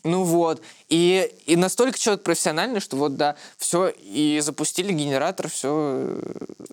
[0.04, 0.62] Ну вот.
[0.90, 6.20] И, и настолько человек профессиональный, что вот, да, все, и запустили генератор, все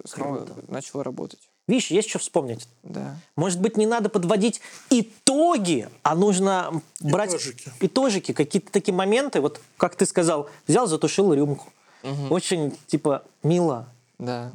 [0.04, 1.40] снова начало работать.
[1.68, 2.66] Видишь, есть что вспомнить.
[2.82, 3.16] Да.
[3.36, 7.70] Может быть, не надо подводить итоги, а нужно брать Итожики.
[7.80, 9.42] итожики, какие-то такие моменты.
[9.42, 11.66] Вот, как ты сказал, взял, затушил рюмку.
[12.30, 13.86] Очень, типа, мило.
[14.18, 14.52] Да.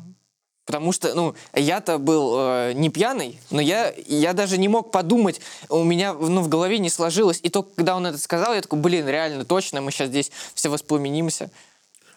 [0.66, 5.42] Потому что, ну, я-то был э, не пьяный, но я, я даже не мог подумать,
[5.70, 7.40] у меня ну, в голове не сложилось.
[7.44, 10.70] И только когда он это сказал, я такой, блин, реально, точно, мы сейчас здесь все
[10.70, 11.50] воспламенимся.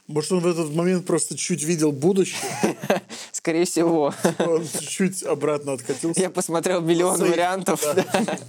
[0.06, 2.38] Может, он в этот момент просто чуть видел будущее,
[3.32, 4.14] Скорее всего.
[4.38, 6.20] он чуть обратно откатился.
[6.20, 7.82] Я посмотрел миллион вариантов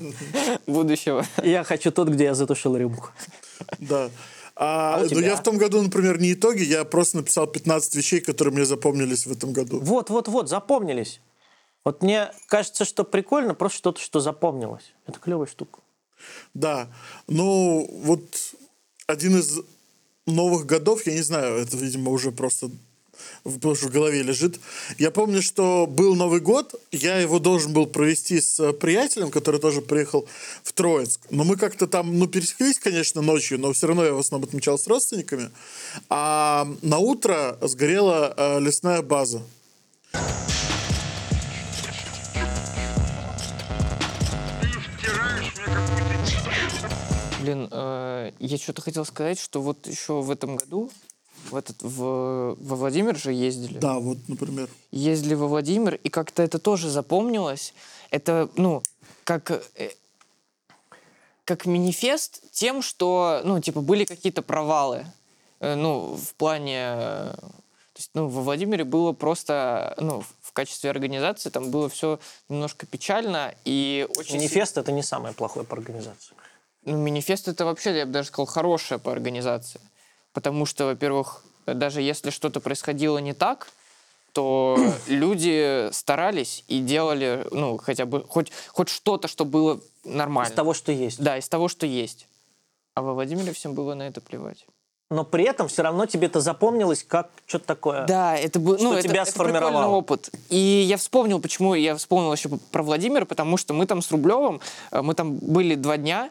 [0.68, 1.26] будущего.
[1.43, 3.10] Я хочу тот, где я затушил рюмку.
[3.80, 4.12] Да.
[4.60, 8.22] А, А ну, я в том году, например, не итоги, я просто написал 15 вещей,
[8.22, 9.80] которые мне запомнились в этом году.
[9.80, 11.22] Вот, вот, вот, запомнились.
[11.86, 14.93] Вот мне кажется, что прикольно просто что-то, что запомнилось.
[15.05, 15.80] Это клевая штука.
[16.53, 16.89] Да.
[17.28, 18.24] Ну, вот
[19.05, 19.60] один из
[20.26, 22.72] новых годов, я не знаю, это, видимо, уже просто
[23.43, 24.59] в, просто в голове лежит.
[24.97, 29.59] Я помню, что был Новый год, я его должен был провести с э, приятелем, который
[29.59, 30.28] тоже приехал
[30.63, 31.22] в Троицк.
[31.30, 34.78] Но мы как-то там, ну, пересеклись, конечно, ночью, но все равно я в основном отмечал
[34.78, 35.49] с родственниками.
[36.09, 39.41] А на утро сгорела э, лесная база.
[47.47, 50.91] Блин, э, я что-то хотел сказать, что вот еще в этом году
[51.50, 53.78] в этот, в, во Владимир же ездили.
[53.78, 54.70] Да, вот, например.
[54.92, 57.74] Ездили во Владимир, и как-то это тоже запомнилось.
[58.12, 58.84] Это, ну,
[59.24, 59.90] как, э,
[61.46, 65.06] как манифест тем, что, ну, типа, были какие-то провалы.
[65.60, 66.78] Э, ну, в плане...
[66.78, 72.20] э, То есть, ну, во Владимире было просто, ну, в качестве организации там было все
[72.50, 74.38] немножко печально и очень...
[74.38, 76.36] Манифест это не самое плохое по организации.
[76.84, 79.82] ну, манифест это вообще, я бы даже сказал, хорошая по организации.
[80.38, 83.70] Потому что, во-первых, даже если что-то происходило не так,
[84.34, 84.78] то
[85.08, 90.52] люди старались и делали, ну, хотя бы хоть, хоть что-то, что было нормально.
[90.52, 91.20] Из того, что есть.
[91.20, 92.28] Да, из того, что есть.
[92.94, 94.68] А во Владимире всем было на это плевать.
[95.10, 98.06] Но при этом все равно тебе это запомнилось как что-то такое.
[98.06, 100.30] Да, это был, ну, это, тебя это прикольный опыт.
[100.52, 104.62] И я вспомнил, почему я вспомнил еще про Владимир, потому что мы там с Рублевым,
[104.92, 106.30] э, мы там были два дня,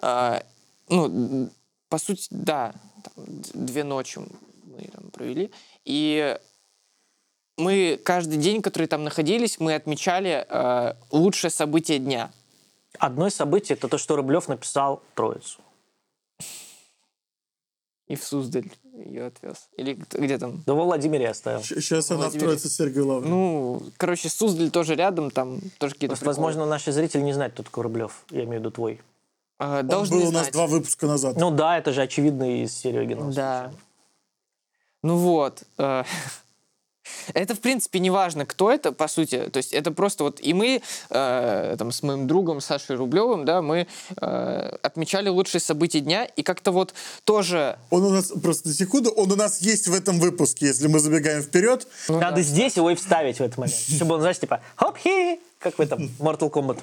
[0.00, 0.40] э,
[0.88, 1.50] ну,
[1.92, 2.72] по сути, да,
[3.04, 5.50] там две ночи мы там провели,
[5.84, 6.38] и
[7.58, 12.32] мы каждый день, который там находились, мы отмечали э, лучшее событие дня.
[12.98, 15.60] Одно из событий это то, что Рублев написал Троицу.
[18.08, 19.68] И в Суздаль ее отвез.
[19.76, 20.62] Или где там?
[20.64, 21.62] Да во Владимире оставил.
[21.62, 22.40] Сейчас она Владимире.
[22.40, 23.30] втроится с Сергеем Лавром.
[23.30, 27.82] Ну, короче, Суздаль тоже рядом, там тоже какие-то возможно, наши зрители не знают, кто такой
[27.82, 28.24] Рублев.
[28.30, 29.02] Я имею в виду твой.
[29.62, 30.52] Э, Он должны был у нас знать.
[30.52, 31.36] два выпуска назад.
[31.36, 33.32] Ну да, это же очевидно из Серегина.
[33.32, 33.72] Да.
[35.02, 35.62] Ну вот.
[35.78, 36.04] э,
[37.34, 39.48] Это, в принципе, не важно, кто это, по сути.
[39.52, 43.62] То есть это просто вот и мы э, там, с моим другом Сашей Рублевым, да,
[43.62, 43.86] мы
[44.20, 46.94] э, отмечали лучшие события дня, и как-то вот
[47.24, 47.78] тоже...
[47.90, 50.98] Он у нас, просто на секунду, он у нас есть в этом выпуске, если мы
[50.98, 51.86] забегаем вперед.
[52.08, 53.76] Надо здесь его и вставить в этот момент.
[53.96, 56.78] Чтобы он, знаешь, типа хоп-хи, как в этом Mortal Kombat.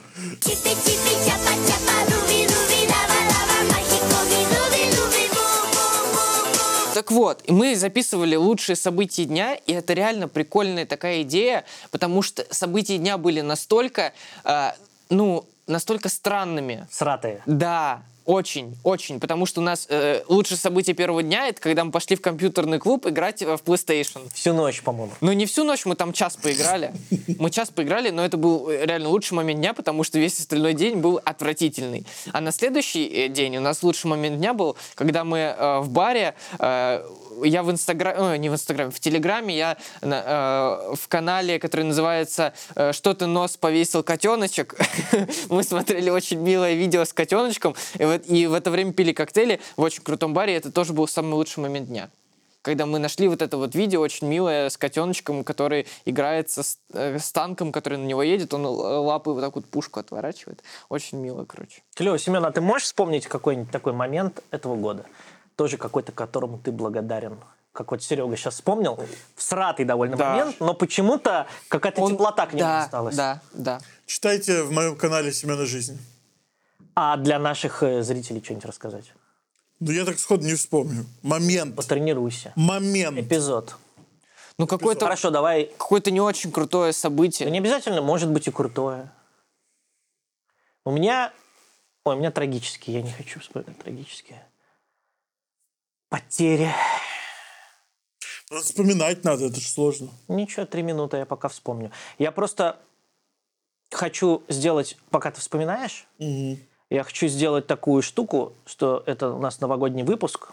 [6.93, 12.45] Так вот, мы записывали лучшие события дня, и это реально прикольная такая идея, потому что
[12.53, 14.13] события дня были настолько,
[14.43, 14.71] э,
[15.09, 17.41] ну, настолько странными, Сратые.
[17.45, 21.91] Да, очень, очень, потому что у нас э, лучшее событие первого дня это когда мы
[21.91, 24.29] пошли в компьютерный клуб играть э, в PlayStation.
[24.35, 25.11] Всю ночь, по-моему.
[25.19, 26.93] Ну, не всю ночь, мы там час поиграли.
[27.39, 30.75] Мы час поиграли, но это был э, реально лучший момент дня, потому что весь остальной
[30.75, 32.05] день был отвратительный.
[32.31, 35.89] А на следующий э, день у нас лучший момент дня был, когда мы э, в
[35.89, 37.03] баре, э,
[37.43, 42.53] я в Инстаграме, не в Инстаграме, в Телеграме, я э, в канале, который называется
[42.91, 44.75] «Что ты нос повесил котеночек»,
[45.49, 49.59] мы смотрели очень милое видео с котеночком, и в, и в это время пили коктейли
[49.77, 52.09] в очень крутом баре, и это тоже был самый лучший момент дня
[52.61, 56.77] когда мы нашли вот это вот видео очень милое с котеночком, который играет со, с
[56.93, 60.61] э, с танком, который на него едет, он л- лапы вот так вот пушку отворачивает.
[60.89, 61.81] Очень мило, короче.
[61.95, 65.05] Клево, Семен, а ты можешь вспомнить какой-нибудь такой момент этого года?
[65.55, 67.37] Тоже какой-то, которому ты благодарен?
[67.71, 68.99] Как вот Серега сейчас вспомнил,
[69.35, 70.31] всратый довольно Да.
[70.31, 73.15] момент, но почему-то какая-то Он- теплота к нему да, осталась.
[73.15, 73.79] Да, да.
[74.05, 75.97] Читайте в моем канале «Семена жизни».
[77.01, 79.13] А для наших э, зрителей что-нибудь рассказать?
[79.79, 81.05] Ну, я так сходу не вспомню.
[81.21, 81.73] Момент.
[81.77, 82.51] Потренируйся.
[82.57, 83.17] Момент.
[83.17, 83.77] Эпизод.
[84.57, 85.71] Ну, какое-то Хорошо, давай.
[85.77, 87.49] какое-то не очень крутое событие.
[87.49, 89.09] не обязательно, может быть и крутое.
[90.83, 91.31] У меня...
[92.03, 94.45] Ой, у меня трагический, я не хочу вспоминать трагические.
[96.09, 96.69] Потери.
[98.49, 100.09] Ну, Вспоминать надо, это же сложно.
[100.27, 101.93] Ничего, три минуты я пока вспомню.
[102.17, 102.77] Я просто
[103.89, 106.05] хочу сделать, пока ты вспоминаешь,
[106.89, 110.51] я хочу сделать такую штуку, что это у нас новогодний выпуск.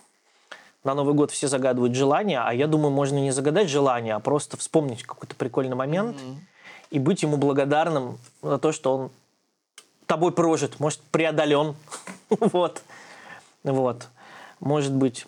[0.84, 4.56] На Новый год все загадывают желания, а я думаю, можно не загадать желание, а просто
[4.56, 6.16] вспомнить какой-то прикольный момент
[6.90, 9.10] и быть ему благодарным за то, что он
[10.06, 11.74] тобой прожит, может, преодолен.
[12.30, 12.82] вот.
[13.64, 14.08] Вот.
[14.60, 15.26] Может быть.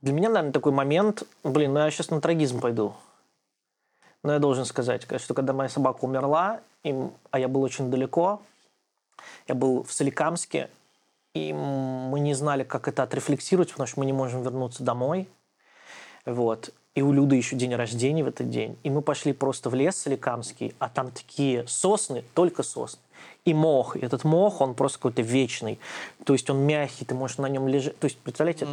[0.00, 1.24] Для меня, наверное, такой момент...
[1.42, 2.94] Блин, ну я сейчас на трагизм пойду.
[4.22, 8.40] Но я должен сказать, что когда моя собака умерла, им, а я был очень далеко,
[9.46, 10.70] я был в Соликамске,
[11.34, 15.28] и мы не знали, как это отрефлексировать, потому что мы не можем вернуться домой.
[16.24, 16.72] Вот.
[16.94, 18.76] И у Люды еще день рождения в этот день.
[18.82, 23.00] И мы пошли просто в лес Соликамский, а там такие сосны, только сосны.
[23.44, 23.96] И мох.
[23.96, 25.78] И этот мох, он просто какой-то вечный.
[26.24, 27.96] То есть он мягкий, ты можешь на нем лежать.
[27.98, 28.66] То есть, представляете,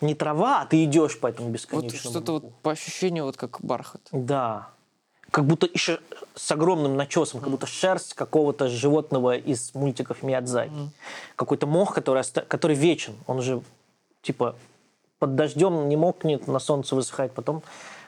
[0.00, 2.46] не трава, а ты идешь по этому Вот бесконечному что-то мху.
[2.46, 4.00] вот по ощущению вот как бархат.
[4.12, 4.70] Да.
[5.30, 6.00] Как будто еще
[6.34, 10.90] с огромным начесом, как будто шерсть какого-то животного из мультиков Миядзаки.
[11.36, 13.14] Какой-то мох, который, оста- который вечен.
[13.26, 13.60] Он же
[14.22, 14.56] типа
[15.18, 17.62] под дождем не мокнет, на солнце высыхает потом.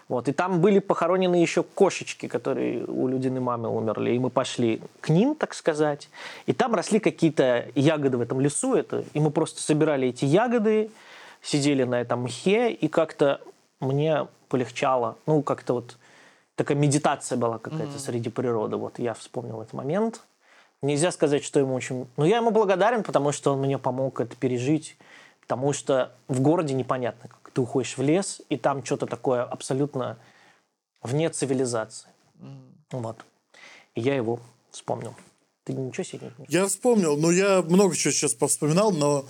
[0.08, 0.28] Вот.
[0.28, 4.12] И там были похоронены еще кошечки, которые у Людиной мамы умерли.
[4.12, 6.08] И мы пошли к ним, так сказать.
[6.46, 8.74] И там росли какие-то ягоды в этом лесу.
[8.74, 10.90] Это, и мы просто собирали эти ягоды,
[11.42, 13.40] сидели на этом мхе, и как-то
[13.78, 15.16] мне полегчало.
[15.26, 15.96] Ну, как-то вот
[16.60, 18.76] такая медитация была какая-то среди природы.
[18.76, 20.20] Вот я вспомнил этот момент.
[20.82, 22.06] Нельзя сказать, что ему очень...
[22.18, 24.98] Но я ему благодарен, потому что он мне помог это пережить.
[25.40, 30.18] Потому что в городе непонятно, как ты уходишь в лес, и там что-то такое абсолютно
[31.02, 32.10] вне цивилизации.
[32.90, 33.24] Вот.
[33.94, 34.38] И я его
[34.70, 35.14] вспомнил.
[35.64, 39.24] Ты ничего себе не Я вспомнил, ну я много чего сейчас повспоминал, но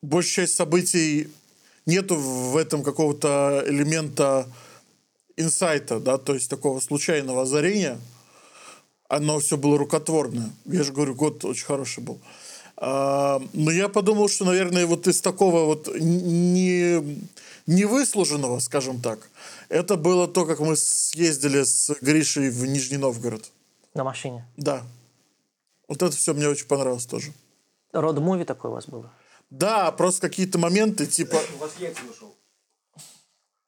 [0.00, 1.28] большая часть событий
[1.84, 4.48] нету в этом какого-то элемента
[5.36, 7.98] инсайта, да, то есть такого случайного озарения.
[9.08, 10.50] Оно все было рукотворное.
[10.64, 12.18] Я же говорю, год очень хороший был.
[12.76, 17.22] А, но я подумал, что, наверное, вот из такого вот не,
[17.66, 19.28] невыслуженного, скажем так,
[19.68, 23.50] это было то, как мы съездили с Гришей в Нижний Новгород.
[23.94, 24.44] на машине.
[24.56, 24.82] Да.
[25.86, 27.32] Вот это все мне очень понравилось тоже.
[27.92, 29.12] Род-муви такое у вас было?
[29.50, 31.40] Да, просто какие-то моменты, типа,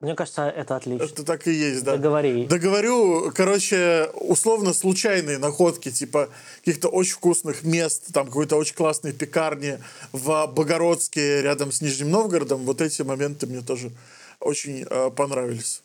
[0.00, 1.04] Мне кажется, это отлично.
[1.04, 1.92] это так и есть, да.
[1.96, 2.46] Договори.
[2.46, 6.28] Да говорю, короче, условно случайные находки, типа
[6.58, 9.78] каких-то очень вкусных мест, там какой-то очень классной пекарни
[10.12, 12.64] в Богородске рядом с Нижним Новгородом.
[12.64, 13.90] Вот эти моменты мне тоже
[14.38, 15.82] очень э, понравились.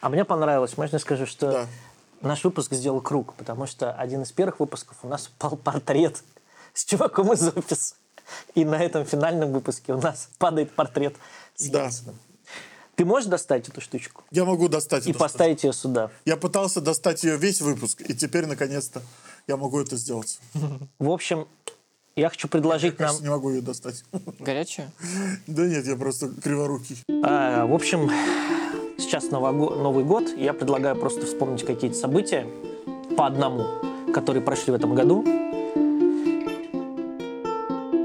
[0.00, 1.66] А мне понравилось, можно скажу, что Да.
[2.22, 6.22] наш выпуск сделал круг, потому что один из первых выпусков у нас пал портрет
[6.72, 7.94] с чуваком из офиса.
[8.54, 11.14] И на этом финальном выпуске у нас падает портрет
[11.56, 11.90] с Да.
[13.00, 16.10] Ты можешь достать эту штучку Я могу достать и эту поставить ее сюда?
[16.26, 19.00] Я пытался достать ее весь выпуск, и теперь, наконец-то,
[19.48, 20.38] я могу это сделать.
[20.98, 21.48] В общем,
[22.14, 23.06] я хочу предложить нам...
[23.08, 24.04] Кажется, не могу ее достать.
[24.38, 24.92] Горячая?
[25.46, 27.02] Да нет, я просто криворукий.
[27.24, 28.10] А, в общем,
[28.98, 30.34] сейчас Нового- Новый год.
[30.36, 32.46] и Я предлагаю просто вспомнить какие-то события
[33.16, 33.64] по одному,
[34.12, 35.24] которые прошли в этом году.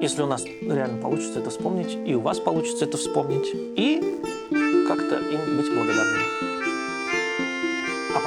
[0.02, 4.22] Если у нас реально получится это вспомнить, и у вас получится это вспомнить, и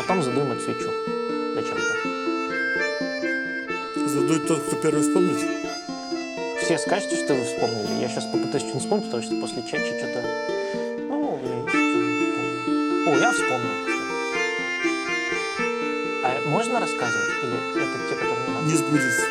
[0.09, 0.91] потом задуем эту свечу.
[1.55, 1.83] Зачем-то.
[4.09, 5.37] Задует тот, кто первый вспомнит.
[6.63, 8.01] Все скажете, что вы вспомнили.
[8.01, 10.23] Я сейчас попытаюсь что-нибудь вспомнить, потому что после чачи что-то...
[11.09, 13.17] Ну, я ничего не помню.
[13.17, 13.77] О, я вспомнил.
[16.25, 17.29] А можно рассказывать?
[17.43, 18.67] Или это те, которые не надо?
[18.67, 19.27] Не сбудется.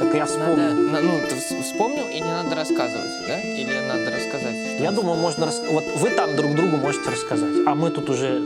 [0.00, 0.90] Так я Надо, вспомнил.
[0.90, 3.40] на- ну, ты вс- вспомнил и не надо рассказывать, да?
[3.40, 4.56] Или надо рассказать?
[4.74, 5.46] Что Я думаю, можно...
[5.46, 8.42] рас- Вот вы там друг другу можете рассказать, а мы тут уже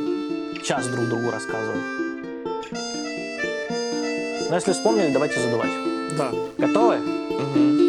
[0.64, 1.82] час друг другу рассказываем.
[4.48, 5.70] Но если вспомнили, давайте задувать.
[6.16, 6.32] Да.
[6.56, 6.96] Готовы?
[6.96, 7.84] Мгм.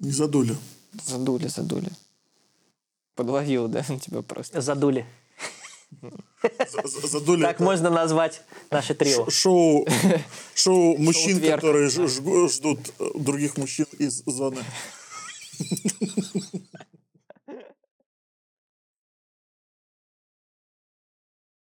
[0.00, 0.56] Не задули.
[1.04, 1.88] Задули, задули.
[3.14, 4.60] Подловил, да, тебя просто.
[4.60, 5.06] Задули.
[6.70, 7.42] За- за- Задули.
[7.42, 9.26] Так можно назвать наше трио.
[9.30, 9.86] Шоу,
[10.54, 14.62] шоу мужчин, которые ждут э, других мужчин из зоны.